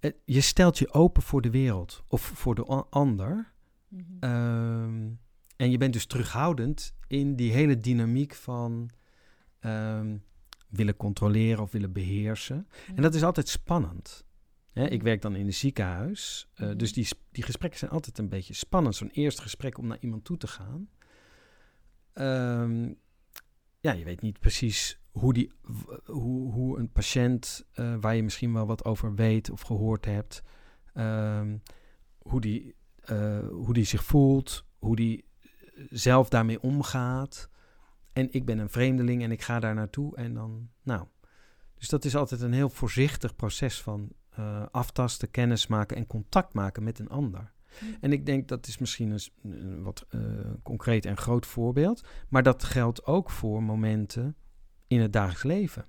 [0.00, 3.52] het- je stelt je open voor de wereld of voor de ander.
[3.88, 4.02] Mhm.
[4.20, 5.10] Ehm,
[5.56, 8.90] en je bent dus terughoudend in die hele dynamiek van
[9.60, 10.16] ehm,
[10.68, 12.68] willen controleren of willen beheersen.
[12.94, 14.24] En dat is altijd spannend.
[14.72, 15.04] Hè, ik Mhm.
[15.04, 16.76] werk dan in een ziekenhuis, eh, Mhm.
[16.76, 18.94] dus die, die gesprekken zijn altijd een beetje spannend.
[18.94, 20.88] Zo'n eerste gesprek om naar iemand toe te gaan.
[23.82, 25.52] Ja, je weet niet precies hoe, die,
[26.04, 30.42] hoe, hoe een patiënt, eh, waar je misschien wel wat over weet of gehoord hebt,
[30.94, 31.56] ehm,
[32.18, 37.50] hoe, die, eh, hoe die zich voelt, hoe die eh, zelf daarmee omgaat.
[38.12, 41.06] En ik ben een vreemdeling en ik ga daar naartoe en dan, nou.
[41.74, 44.12] Dus dat is altijd een heel voorzichtig proces van
[44.70, 47.52] aftasten, kennis maken en contact maken met een ander.
[48.00, 50.20] En ik denk dat is misschien een, wat eh,
[50.62, 54.36] concreet en groot voorbeeld, maar dat geldt ook voor momenten
[54.86, 55.86] in het dagelijks leven.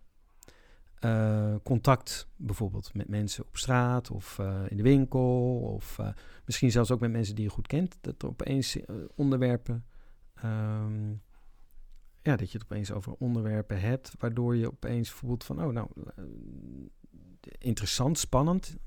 [1.00, 6.00] Eh, contact bijvoorbeeld met mensen op straat of eh, in de winkel, of
[6.46, 7.98] misschien zelfs ook met mensen die je goed kent.
[8.02, 8.78] Dat er opeens
[9.16, 9.86] onderwerpen,
[10.34, 11.10] ehm,
[12.22, 15.88] ja, dat je het opeens over onderwerpen hebt, waardoor je opeens voelt van, oh nou,
[17.58, 18.78] interessant, spannend.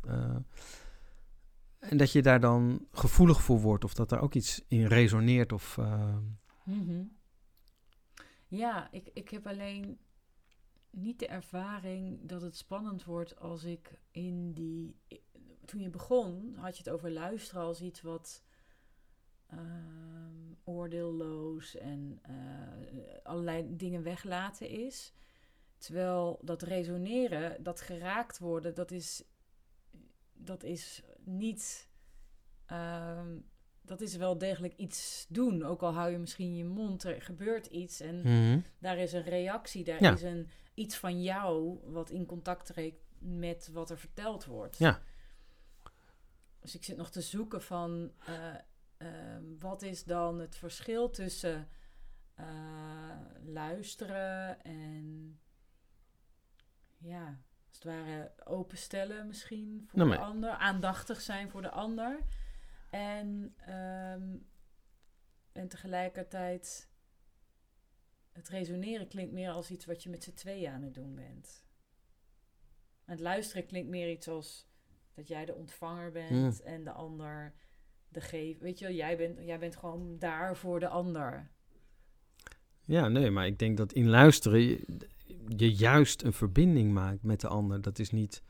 [1.78, 5.52] En dat je daar dan gevoelig voor wordt of dat daar ook iets in resoneert
[5.52, 5.78] of...
[5.78, 6.16] eh,
[6.64, 7.02] Mhm.
[8.48, 9.98] Ja, ik, ik heb alleen
[10.90, 14.96] niet de ervaring dat het spannend wordt als ik in die.
[15.64, 18.42] Toen je begon, had je het over luisteren als iets wat
[19.46, 22.34] ehm, oordeelloos en eh,
[23.22, 25.12] allerlei dingen weglaten is.
[25.78, 29.24] Terwijl dat resoneren, dat geraakt worden, dat is,
[30.32, 31.88] dat is niet.
[32.66, 33.38] ehm,
[33.82, 35.62] dat is wel degelijk iets doen.
[35.62, 38.60] Ook al hou je misschien je mond, er gebeurt iets en mhm.
[38.78, 40.12] daar is een reactie, daar Ja.
[40.12, 44.78] is een, iets van jou wat in contact treedt met wat er verteld wordt.
[44.78, 45.02] Ja.
[46.60, 48.54] Dus ik zit nog te zoeken van eh,
[48.96, 51.68] eh, wat is dan het verschil tussen
[52.34, 52.46] eh,
[53.44, 55.38] luisteren en
[56.98, 62.20] ja, als het ware openstellen misschien voor Nou, de ander, aandachtig zijn voor de ander.
[62.90, 64.36] En, ehm,
[65.52, 66.90] en tegelijkertijd,
[68.32, 71.64] het resoneren klinkt meer als iets wat je met z'n tweeën aan het doen bent.
[73.04, 74.68] En het luisteren klinkt meer iets als
[75.14, 77.54] dat jij de ontvanger bent en de ander
[78.08, 78.58] de geef.
[78.58, 81.50] Weet je, wel, jij bent, jij bent gewoon daar voor de ander.
[82.84, 84.84] Ja, nee, maar ik denk dat in luisteren
[85.56, 87.80] je, juist een verbinding maakt met de ander.
[87.82, 88.42] Dat is niet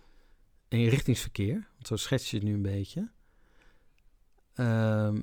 [0.69, 3.11] eenrichtingsverkeer, want zo schets je het nu een beetje.
[4.55, 5.23] Ehm,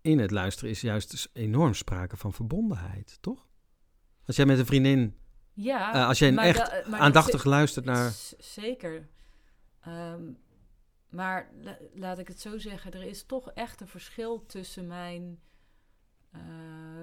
[0.00, 3.48] in het luisteren is juist dus enorm sprake van verbondenheid, toch?
[4.26, 5.16] Als jij met een vriendin,
[5.52, 8.10] Ja, eh, als jij maar echt da- maar dat aandachtig luistert naar...
[8.38, 9.08] Zeker.
[9.80, 10.32] Ehm,
[11.08, 15.40] maar la- laat ik het zo zeggen, er is toch echt een verschil tussen mijn
[16.30, 16.40] eh,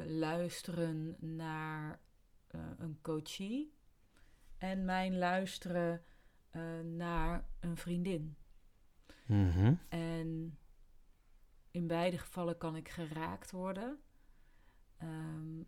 [0.05, 1.99] luisteren naar
[2.47, 3.73] eh, een coachie
[4.57, 6.03] en mijn luisteren
[6.49, 8.37] eh, naar een vriendin.
[9.25, 9.73] Mhm.
[9.89, 10.57] En
[11.71, 13.99] in beide gevallen kan ik geraakt worden.
[14.97, 15.61] Ehm,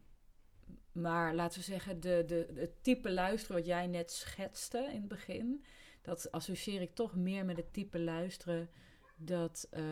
[0.91, 5.07] maar laten we zeggen, de, de, het type luisteren wat jij net schetste in het
[5.07, 5.65] begin,
[6.01, 8.69] dat associeer ik toch meer met het type luisteren
[9.15, 9.83] dat, eh,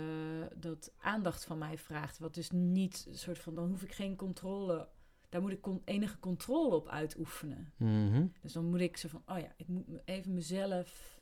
[0.56, 2.20] dat aandacht van mij vraagt.
[2.20, 4.90] Wat dus niet een soort van, dan hoef ik geen controle,
[5.30, 7.74] daar moet ik con- enige controle op uitoefenen.
[7.78, 8.26] Mhm.
[8.42, 11.20] Dus dan moet ik zo van, oh ja, ik moet even mezelf,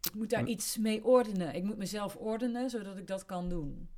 [0.00, 1.54] ik moet daar Maar- iets mee ordenen.
[1.54, 3.88] Ik moet mezelf ordenen, zodat ik dat kan doen.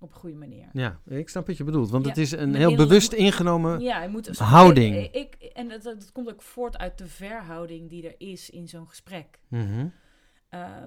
[0.00, 0.68] Op een goede manier.
[0.72, 1.90] Ja, ik snap wat je bedoelt.
[1.90, 3.80] Want Ja, het is een heel bewust ingenomen...
[3.80, 4.96] Ja, moet houding.
[4.96, 8.68] Ik, ik- en dat, dat komt ook voort uit de verhouding die er is in
[8.68, 9.40] zo'n gesprek.
[10.48, 10.82] Eh,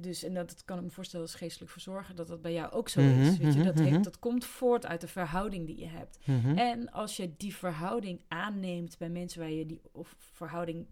[0.00, 2.72] dus, en dat, dat kan ik me voorstellen als geestelijk verzorger, dat dat bij jou
[2.72, 3.28] ook zo Mhm, is.
[3.38, 3.58] Weet je?
[3.58, 4.02] mhm, Dat, mhm.
[4.02, 6.18] dat komt voort uit de verhouding die je hebt.
[6.24, 6.58] Mhm.
[6.58, 10.86] En als je die verhouding aanneemt bij mensen waar je die of verhouding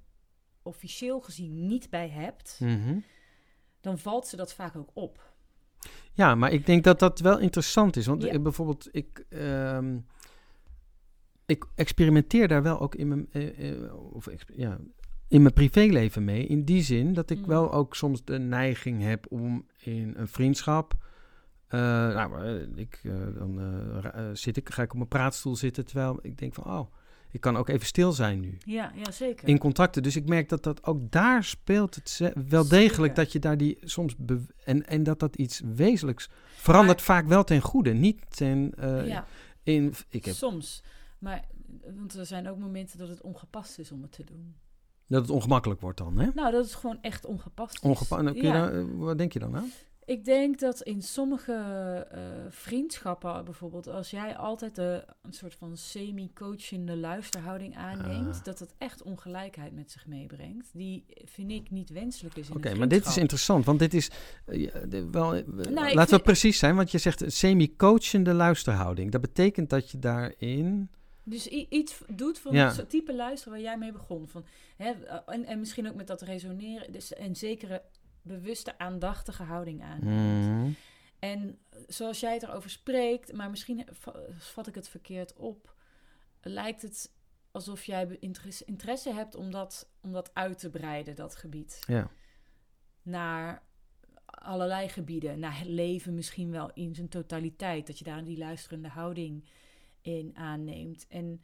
[0.62, 2.98] officieel gezien niet bij hebt, Mhm.
[3.80, 5.32] dan valt ze dat vaak ook op.
[6.12, 8.06] Ja, maar ik denk dat dat wel interessant is.
[8.06, 8.30] Want Ja.
[8.32, 9.98] ik, bijvoorbeeld, ik, ehm,
[11.46, 14.78] ik experimenteer daar wel ook in mijn, eh, eh, of, ja,
[15.28, 16.46] in mijn privéleven mee.
[16.46, 17.46] In die zin dat ik Mm.
[17.46, 21.06] wel ook soms de neiging heb om in een vriendschap.
[21.68, 23.60] eh, nou, eh, ik, eh, dan
[24.36, 26.92] zit ik, ga ik op mijn praatstoel zitten terwijl ik denk van, oh,
[27.30, 28.58] ik kan ook even stil zijn nu.
[28.64, 29.48] Ja, ja zeker.
[29.48, 30.02] In contacten.
[30.02, 33.14] Dus ik merk dat dat ook daar speelt het wel degelijk Zeker.
[33.14, 34.14] dat je daar die soms
[34.64, 38.72] en, en dat dat iets wezenlijks verandert Maar- vaak wel ten goede, niet ten
[39.06, 39.26] ja,
[39.62, 39.94] in.
[40.08, 40.82] Ik heb soms.
[41.18, 41.44] Maar
[41.96, 44.54] want er zijn ook momenten dat het ongepast is om het te doen.
[45.08, 46.28] Dat het ongemakkelijk wordt dan, hè?
[46.34, 47.80] Nou, dat is gewoon echt ongepast.
[47.82, 48.34] Ongepast.
[48.34, 48.52] Ja.
[48.52, 49.70] daar, eh, wat denk je dan aan?
[50.04, 51.52] Ik denk dat in sommige
[52.10, 58.44] eh, vriendschappen bijvoorbeeld, als jij altijd de, een soort van semi-coachende luisterhouding aanneemt, Ah.
[58.44, 60.70] dat het echt ongelijkheid met zich meebrengt.
[60.72, 64.10] Die vind ik niet wenselijk is in Oké, maar dit is interessant, want dit is
[64.44, 65.36] de- wel.
[65.36, 65.46] ik
[65.94, 69.10] laten we precies zijn, want je zegt semi-coachende luisterhouding.
[69.10, 70.90] Dat betekent dat je daarin.
[71.28, 72.72] Dus iets doet van Ja.
[72.74, 74.28] het type luisteren waar jij mee begon.
[74.28, 74.44] Van,
[74.76, 74.90] hè,
[75.26, 76.92] en, en misschien ook met dat resoneren.
[76.92, 77.82] Dus een zekere
[78.22, 79.98] bewuste, aandachtige houding aan.
[80.04, 80.70] Mhm.
[81.18, 85.74] En zoals jij het erover spreekt, maar misschien va- vat ik het verkeerd op,
[86.42, 87.12] lijkt het
[87.50, 88.16] alsof jij
[88.64, 91.82] interesse hebt om dat, om dat uit te breiden, dat gebied.
[91.86, 92.10] Ja.
[93.02, 93.62] Naar
[94.24, 97.86] allerlei gebieden, naar het leven misschien wel in zijn totaliteit.
[97.86, 99.44] Dat je daar die luisterende houding
[100.02, 101.06] in aanneemt.
[101.08, 101.42] En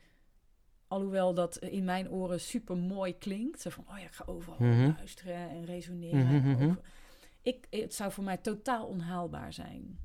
[0.89, 4.57] alhoewel dat in mijn oren super mooi klinkt, zo van, oh ja, ik ga overal
[4.59, 4.93] Mhm.
[4.97, 6.27] luisteren en resoneren.
[6.27, 6.65] Mhm, mhm.
[6.65, 6.81] over-
[7.43, 9.99] ik, het zou voor mij totaal onhaalbaar zijn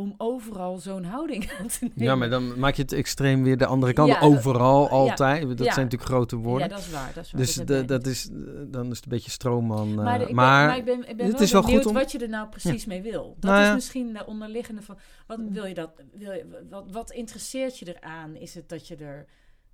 [0.00, 2.02] om overal zo'n houding aan te nemen.
[2.04, 4.08] ja, maar dan maak je het extreem weer de andere kant.
[4.08, 5.42] Ja, dat- Overal, ja, altijd.
[5.42, 6.68] Dat zijn natuurlijk grote woorden.
[6.68, 7.10] Ja, dat is waar.
[7.14, 8.36] Dat is waar Dus dat de- dat is, eh,
[8.66, 9.88] dan is het een beetje stroomman.
[9.88, 11.86] eh, Maar, de- ik ben, maar ik ben, ik ben het wel is wel goed
[11.86, 13.36] om- wat je er nou precies mee wil.
[13.38, 14.98] Dat Nou is misschien de onderliggende van...
[15.26, 15.90] Wat wil je dat...
[16.12, 18.36] Wil je, wat, wat interesseert je eraan?
[18.36, 19.26] Is het dat je er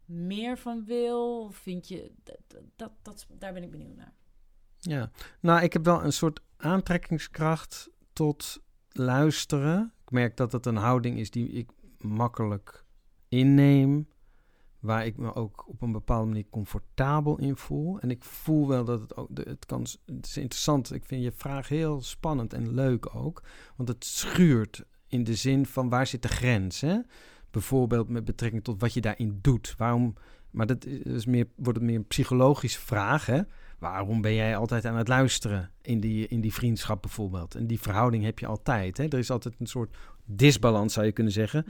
[0.05, 1.51] meer van wil?
[1.53, 2.11] Vind je...
[2.25, 2.39] Dat,
[2.77, 4.13] dat, dat, daar ben ik benieuwd naar.
[4.81, 5.11] ja.
[5.41, 8.59] Nou, ik heb wel een soort aantrekkingskracht tot
[8.91, 9.93] luisteren.
[10.07, 12.85] Ik merk dat het een houding is die ik makkelijk
[13.29, 14.09] inneem.
[14.79, 18.01] Waar ik me ook op een bepaalde manier comfortabel in voel.
[18.01, 19.29] En ik voel wel dat het ook.
[19.35, 20.93] Het, kan, het is interessant.
[20.93, 23.43] Ik vind je vraag heel spannend en leuk ook.
[23.77, 26.81] Want het schuurt in de zin van waar zit de grens?
[26.81, 26.99] Hè?
[27.51, 29.75] Bijvoorbeeld met betrekking tot wat je daarin doet.
[29.77, 30.15] Waarom.
[30.57, 33.27] Maar dat is meer, wordt het meer een psychologische vraag.
[33.27, 33.41] Hè?
[33.79, 37.55] Waarom ben jij altijd aan het luisteren in die, in die vriendschap bijvoorbeeld?
[37.55, 38.97] En die verhouding heb je altijd.
[38.97, 39.05] Hè?
[39.05, 41.67] Er is altijd een soort disbalans, zou je kunnen zeggen.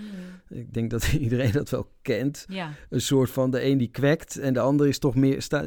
[0.49, 2.45] Ik denk dat iedereen dat wel kent.
[2.49, 2.71] Ja.
[2.91, 5.43] Een soort van de een die kwekt en de ander is toch meer...
[5.43, 5.65] Sta,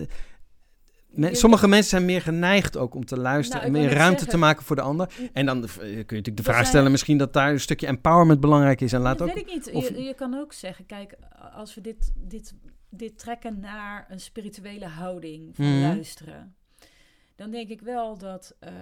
[1.32, 4.38] sommige mensen zijn meer geneigd ook om te luisteren Nou, en meer ruimte zeggen- te
[4.38, 5.14] maken voor de ander.
[5.34, 7.88] En dan eh, kun je natuurlijk de vraag zijn- stellen misschien dat daar een stukje
[7.88, 8.94] empowerment belangrijk is.
[8.94, 9.34] En laat dat ook...
[9.36, 9.72] weet ik niet.
[9.72, 11.16] of- Je, je kan ook zeggen, kijk,
[11.56, 12.54] als we dit, dit,
[12.90, 15.82] dit trekken naar een spirituele houding van Mhm.
[15.82, 16.56] luisteren,
[17.36, 18.74] dan denk ik wel dat eh,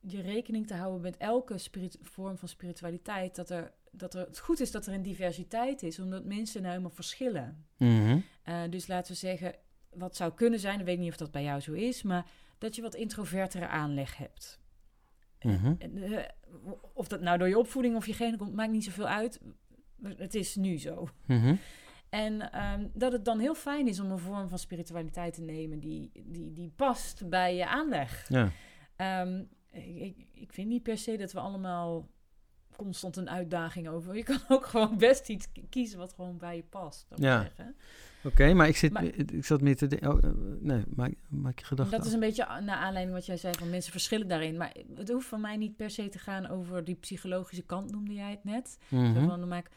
[0.00, 1.56] je rekening te houden met elke
[2.02, 5.98] vorm van spiritualiteit, dat, er, dat er, het goed is dat er een diversiteit is,
[5.98, 7.66] omdat mensen nou helemaal verschillen.
[7.76, 8.18] Mhm.
[8.42, 9.54] Eh, dus laten we zeggen,
[9.90, 12.26] wat zou kunnen zijn, ik weet niet of dat bij jou zo is, maar
[12.58, 14.60] dat je wat introvertere aanleg hebt.
[15.42, 15.74] Mhm.
[15.78, 16.18] Eh,
[16.94, 19.40] of dat nou door je opvoeding of je genen komt, maakt niet zoveel uit.
[20.02, 21.08] Het is nu zo.
[21.26, 21.54] Mhm.
[22.10, 25.80] En ehm, dat het dan heel fijn is om een vorm van spiritualiteit te nemen
[25.80, 28.28] die, die, die past bij je aanleg.
[28.28, 28.50] Ja.
[28.96, 29.42] Ehm,
[29.72, 32.08] ik, ik, vind niet per se dat we allemaal
[32.76, 34.16] constant een uitdaging over.
[34.16, 37.06] Je kan ook gewoon best iets kiezen wat gewoon bij je past.
[37.14, 37.40] Ja.
[37.40, 37.76] zeggen.
[38.24, 40.12] Oké, maar ik, zit, Maar- ik zat meer te denken...
[40.12, 40.30] Oh, eh,
[40.60, 43.70] nee, maak, maak je gedachten Dat is een beetje naar aanleiding wat jij zei van
[43.70, 44.56] mensen verschillen daarin.
[44.56, 48.14] Maar het hoeft van mij niet per se te gaan over die psychologische kant, noemde
[48.14, 48.78] jij het net.
[48.88, 49.14] Mhm.
[49.14, 49.70] Zo van, dan maak,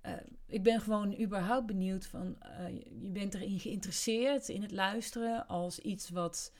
[0.00, 0.12] eh,
[0.46, 5.78] ik ben gewoon überhaupt benieuwd van, eh, je- bent erin geïnteresseerd in het luisteren als
[5.78, 6.52] iets wat,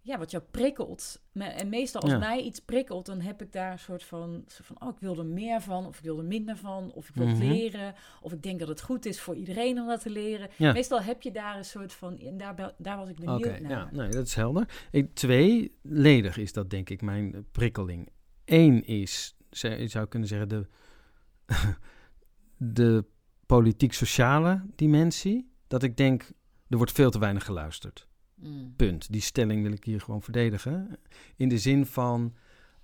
[0.00, 1.22] ja, wat jou prikkelt.
[1.32, 2.18] En meestal als Ja.
[2.18, 5.18] mij iets prikkelt, dan heb ik daar een soort van, soort van, oh, ik wil
[5.18, 7.38] er meer van, of ik wil er minder van, of ik wil Mhm.
[7.48, 10.48] leren, of ik denk dat het goed is voor iedereen om dat te leren.
[10.56, 10.72] Ja.
[10.72, 13.70] Meestal heb je daar een soort van, en daar, daar was ik benieuwd Oké, naar.
[13.70, 14.86] ja, nee, dat is helder.
[14.90, 18.08] Ik, tweeledig is dat denk ik mijn prikkeling.
[18.44, 19.36] Eén is,
[19.86, 20.66] zou kunnen zeggen, de,
[22.58, 23.04] de
[23.46, 25.52] politiek-sociale dimensie.
[25.66, 26.30] Dat ik denk,
[26.68, 28.08] er wordt veel te weinig geluisterd.
[28.34, 28.74] Mm.
[28.76, 29.12] Punt.
[29.12, 30.98] Die stelling wil ik hier gewoon verdedigen.
[31.36, 32.34] In de zin van,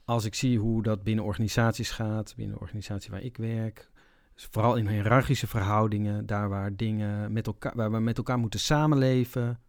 [0.05, 3.91] als ik zie hoe dat binnen organisaties gaat, binnen de organisatie waar ik werk,
[4.35, 8.61] dus vooral in hiërarchische verhoudingen, daar waar dingen met elkaar, waar we met elkaar moeten
[8.61, 9.61] samenleven,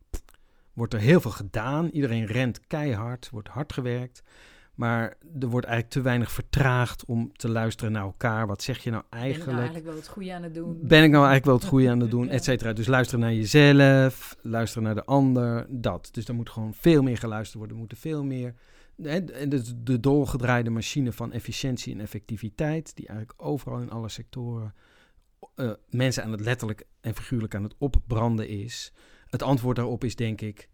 [0.74, 1.90] wordt er heel veel gedaan.
[1.90, 4.24] Iedereen rent keihard, wordt hard gewerkt.
[4.76, 8.48] Maar er wordt eigenlijk te weinig vertraagd om te luisteren naar elkaar.
[8.48, 9.58] Wat zeg je nou Ben ik nou eigenlijk?
[9.58, 10.80] eigenlijk wel het goede aan het doen?
[10.82, 12.32] Ben ik nou eigenlijk wel het goede aan het doen, Ja.
[12.32, 12.74] et cetera.
[12.74, 16.10] Dus luisteren naar jezelf, luisteren naar de ander, dat.
[16.12, 17.74] Dus er moet gewoon veel meer geluisterd worden.
[17.74, 18.54] Er moeten veel meer...
[19.04, 22.96] En dus de dolgedraaide machine van efficiëntie en effectiviteit...
[22.96, 24.74] die eigenlijk overal in alle sectoren...
[25.56, 28.94] eh, mensen aan het letterlijk en figuurlijk aan het opbranden is.
[29.26, 30.70] Het antwoord daarop is denk ik...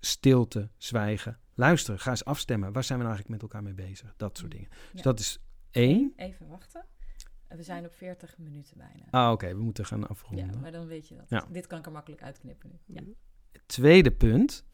[0.00, 2.00] stilte, zwijgen, luisteren.
[2.00, 2.72] Ga eens afstemmen.
[2.72, 4.14] Waar zijn we nou eigenlijk met elkaar mee bezig?
[4.16, 4.68] Dat soort dingen.
[4.70, 5.02] Dus Ja.
[5.02, 5.38] dat is
[5.70, 6.12] één.
[6.16, 6.84] Even wachten.
[7.48, 9.04] We zijn op 40 minuten bijna.
[9.10, 9.54] Ah, oké.
[9.54, 10.46] we moeten gaan afronden.
[10.46, 11.28] Ja, maar dan weet je dat.
[11.28, 11.46] Ja.
[11.50, 12.94] Dit kan ik er makkelijk uitknippen nu.
[12.94, 13.02] Ja.
[13.52, 14.64] Het tweede punt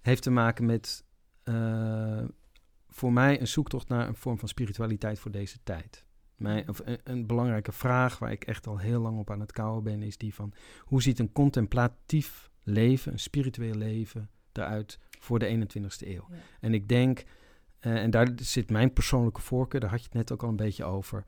[0.00, 1.04] heeft te maken met
[1.42, 2.24] eh,
[2.88, 6.04] voor mij een zoektocht naar een vorm van spiritualiteit voor deze tijd.
[6.36, 9.52] Mijn, of een, een belangrijke vraag waar ik echt al heel lang op aan het
[9.52, 15.38] kouwen ben, is die van hoe ziet een contemplatief leven, een spiritueel leven eruit voor
[15.38, 16.26] de 21ste eeuw?
[16.30, 16.36] Ja.
[16.60, 17.24] En ik denk,
[17.78, 20.56] eh, en daar zit mijn persoonlijke voorkeur, daar had je het net ook al een
[20.56, 21.24] beetje over,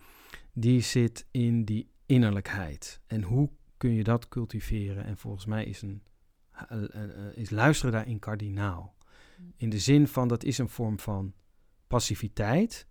[0.52, 3.00] die zit in die innerlijkheid.
[3.06, 5.04] En hoe kun je dat cultiveren?
[5.04, 6.02] En volgens mij is, een,
[6.68, 8.96] eh, eh, is luisteren daarin kardinaal.
[9.56, 11.34] In de zin van dat is een vorm van
[11.86, 12.86] passiviteit,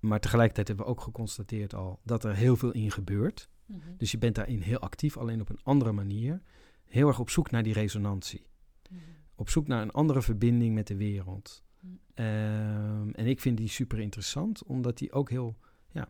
[0.00, 3.48] maar tegelijkertijd hebben we ook geconstateerd al dat er heel veel in gebeurt.
[3.66, 3.78] Mhm.
[3.96, 6.42] Dus je bent daarin heel actief, alleen op een andere manier.
[6.84, 8.46] Heel erg op zoek naar die resonantie.
[8.90, 9.00] Mhm.
[9.42, 11.62] Op zoek naar een andere verbinding met de wereld.
[11.80, 11.92] Mhm.
[12.14, 15.56] Ehm, en ik vind die super interessant, omdat die ook heel.
[15.90, 16.08] Ja,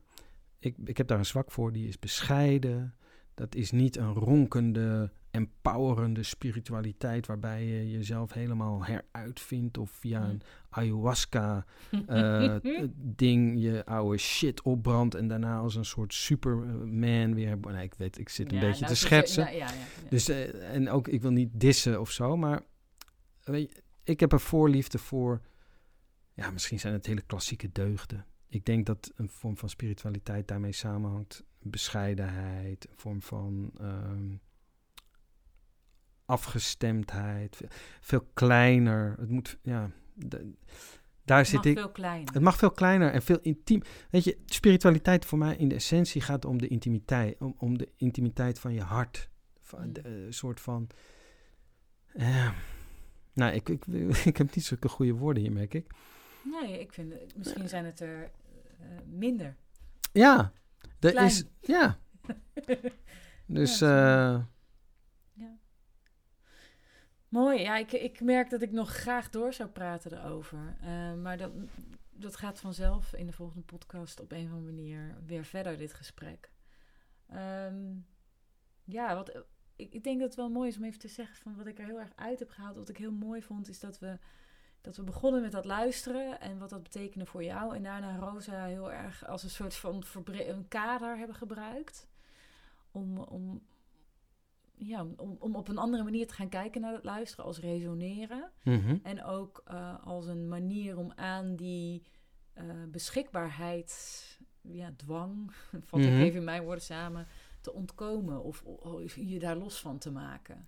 [0.59, 1.73] ik, ik heb daar een zwak voor.
[1.73, 2.95] Die is bescheiden.
[3.35, 10.31] Dat is niet een ronkende, empowerende spiritualiteit waarbij je jezelf helemaal heruitvindt of via Mhm.
[10.31, 11.65] een ayahuasca
[12.07, 12.57] eh,
[12.97, 17.59] ding je oude shit opbrandt en daarna als een soort superman weer.
[17.59, 19.45] Nee, ik weet, ik zit een Ja, beetje nou, te schetsen.
[19.45, 20.09] nou, ja, ja, ja.
[20.09, 22.63] Dus, eh, en ook, ik wil niet dissen of zo, maar
[23.45, 25.41] weet je, ik heb een voorliefde voor,
[26.35, 28.27] ja, misschien zijn het hele klassieke deugden.
[28.49, 31.45] Ik denk dat een vorm van spiritualiteit daarmee samenhangt.
[31.59, 34.35] Bescheidenheid, een vorm van ehm,
[36.27, 37.69] afgestemdheid, veel,
[38.01, 39.15] veel kleiner.
[39.19, 40.53] Het moet, ja, de-
[41.25, 41.79] daar Het zit mag ik.
[41.79, 42.33] veel kleiner.
[42.35, 43.83] Het mag veel kleiner en veel intiem.
[44.11, 47.89] Weet je, spiritualiteit voor mij in de essentie gaat om de intimiteit, om, om de
[47.97, 49.31] intimiteit van je hart.
[49.61, 49.93] Van Mm.
[49.93, 50.87] de, eh, soort van.
[52.13, 52.53] eh,
[53.33, 53.87] nou, ik, ik,
[54.31, 55.87] ik heb niet zulke goede woorden hier, merk ik.
[56.43, 58.31] Nee, ik vind, misschien zijn het er
[58.81, 59.57] eh, minder.
[60.13, 60.53] Ja,
[61.01, 61.45] er is.
[61.61, 61.99] Ja.
[63.47, 63.79] Dus.
[63.79, 64.45] Ja, eh,
[67.33, 70.77] Mooi, ja, ik, ik merk dat ik nog graag door zou praten erover.
[70.81, 71.53] Eh, maar dat,
[72.11, 75.95] dat gaat vanzelf in de volgende podcast op een of andere manier weer verder, dit
[75.95, 76.51] gesprek.
[77.29, 77.95] Ehm,
[78.85, 79.45] ja, wat,
[79.83, 81.79] ik, ik denk dat het wel mooi is om even te zeggen van wat ik
[81.79, 82.77] er heel erg uit heb gehaald.
[82.77, 84.19] Wat ik heel mooi vond, is dat we,
[84.81, 87.77] dat we begonnen met dat luisteren en wat dat betekende voor jou.
[87.77, 92.09] En daarna Rosa heel erg als een soort van een kader hebben gebruikt.
[92.91, 93.63] Om, om,
[94.75, 98.51] ja, om, om op een andere manier te gaan kijken naar het luisteren als resoneren.
[98.65, 98.99] Mhm.
[99.03, 102.03] En ook eh, als een manier om aan die
[102.53, 103.93] eh, beschikbaarheid,
[104.61, 105.53] ja, dwang,
[105.87, 106.09] vat Mhm.
[106.09, 107.27] ik even in mijn woorden samen,
[107.63, 110.65] te ontkomen of, of je daar los van te maken.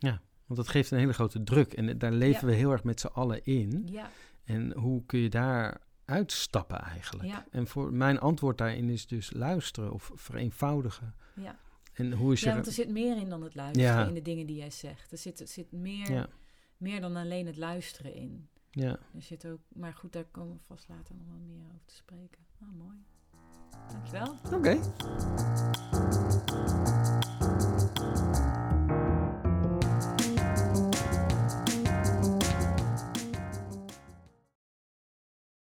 [0.46, 1.72] Want dat geeft een hele grote druk.
[1.72, 2.46] En daar leven Ja.
[2.46, 3.82] we heel erg met z'n allen in.
[3.90, 4.10] Ja,
[4.44, 7.28] En hoe kun je daar uitstappen eigenlijk?
[7.28, 7.46] Ja.
[7.50, 11.14] En voor mijn antwoord daarin is dus luisteren of vereenvoudigen.
[11.34, 11.58] ja.
[11.92, 12.54] En hoe is ja, je...
[12.54, 14.06] want er zit meer in dan het luisteren Ja.
[14.06, 15.12] in de dingen die jij zegt.
[15.12, 16.26] Er zit, er zit meer, ja,
[16.76, 18.48] meer dan alleen het luisteren in.
[18.70, 18.90] ja.
[19.14, 21.94] Er zit ook, maar goed, daar komen we vast later nog wel meer over te
[21.94, 22.44] spreken.
[22.60, 22.96] Ah, mooi.
[23.92, 24.34] Dankjewel.
[24.52, 24.78] Oké.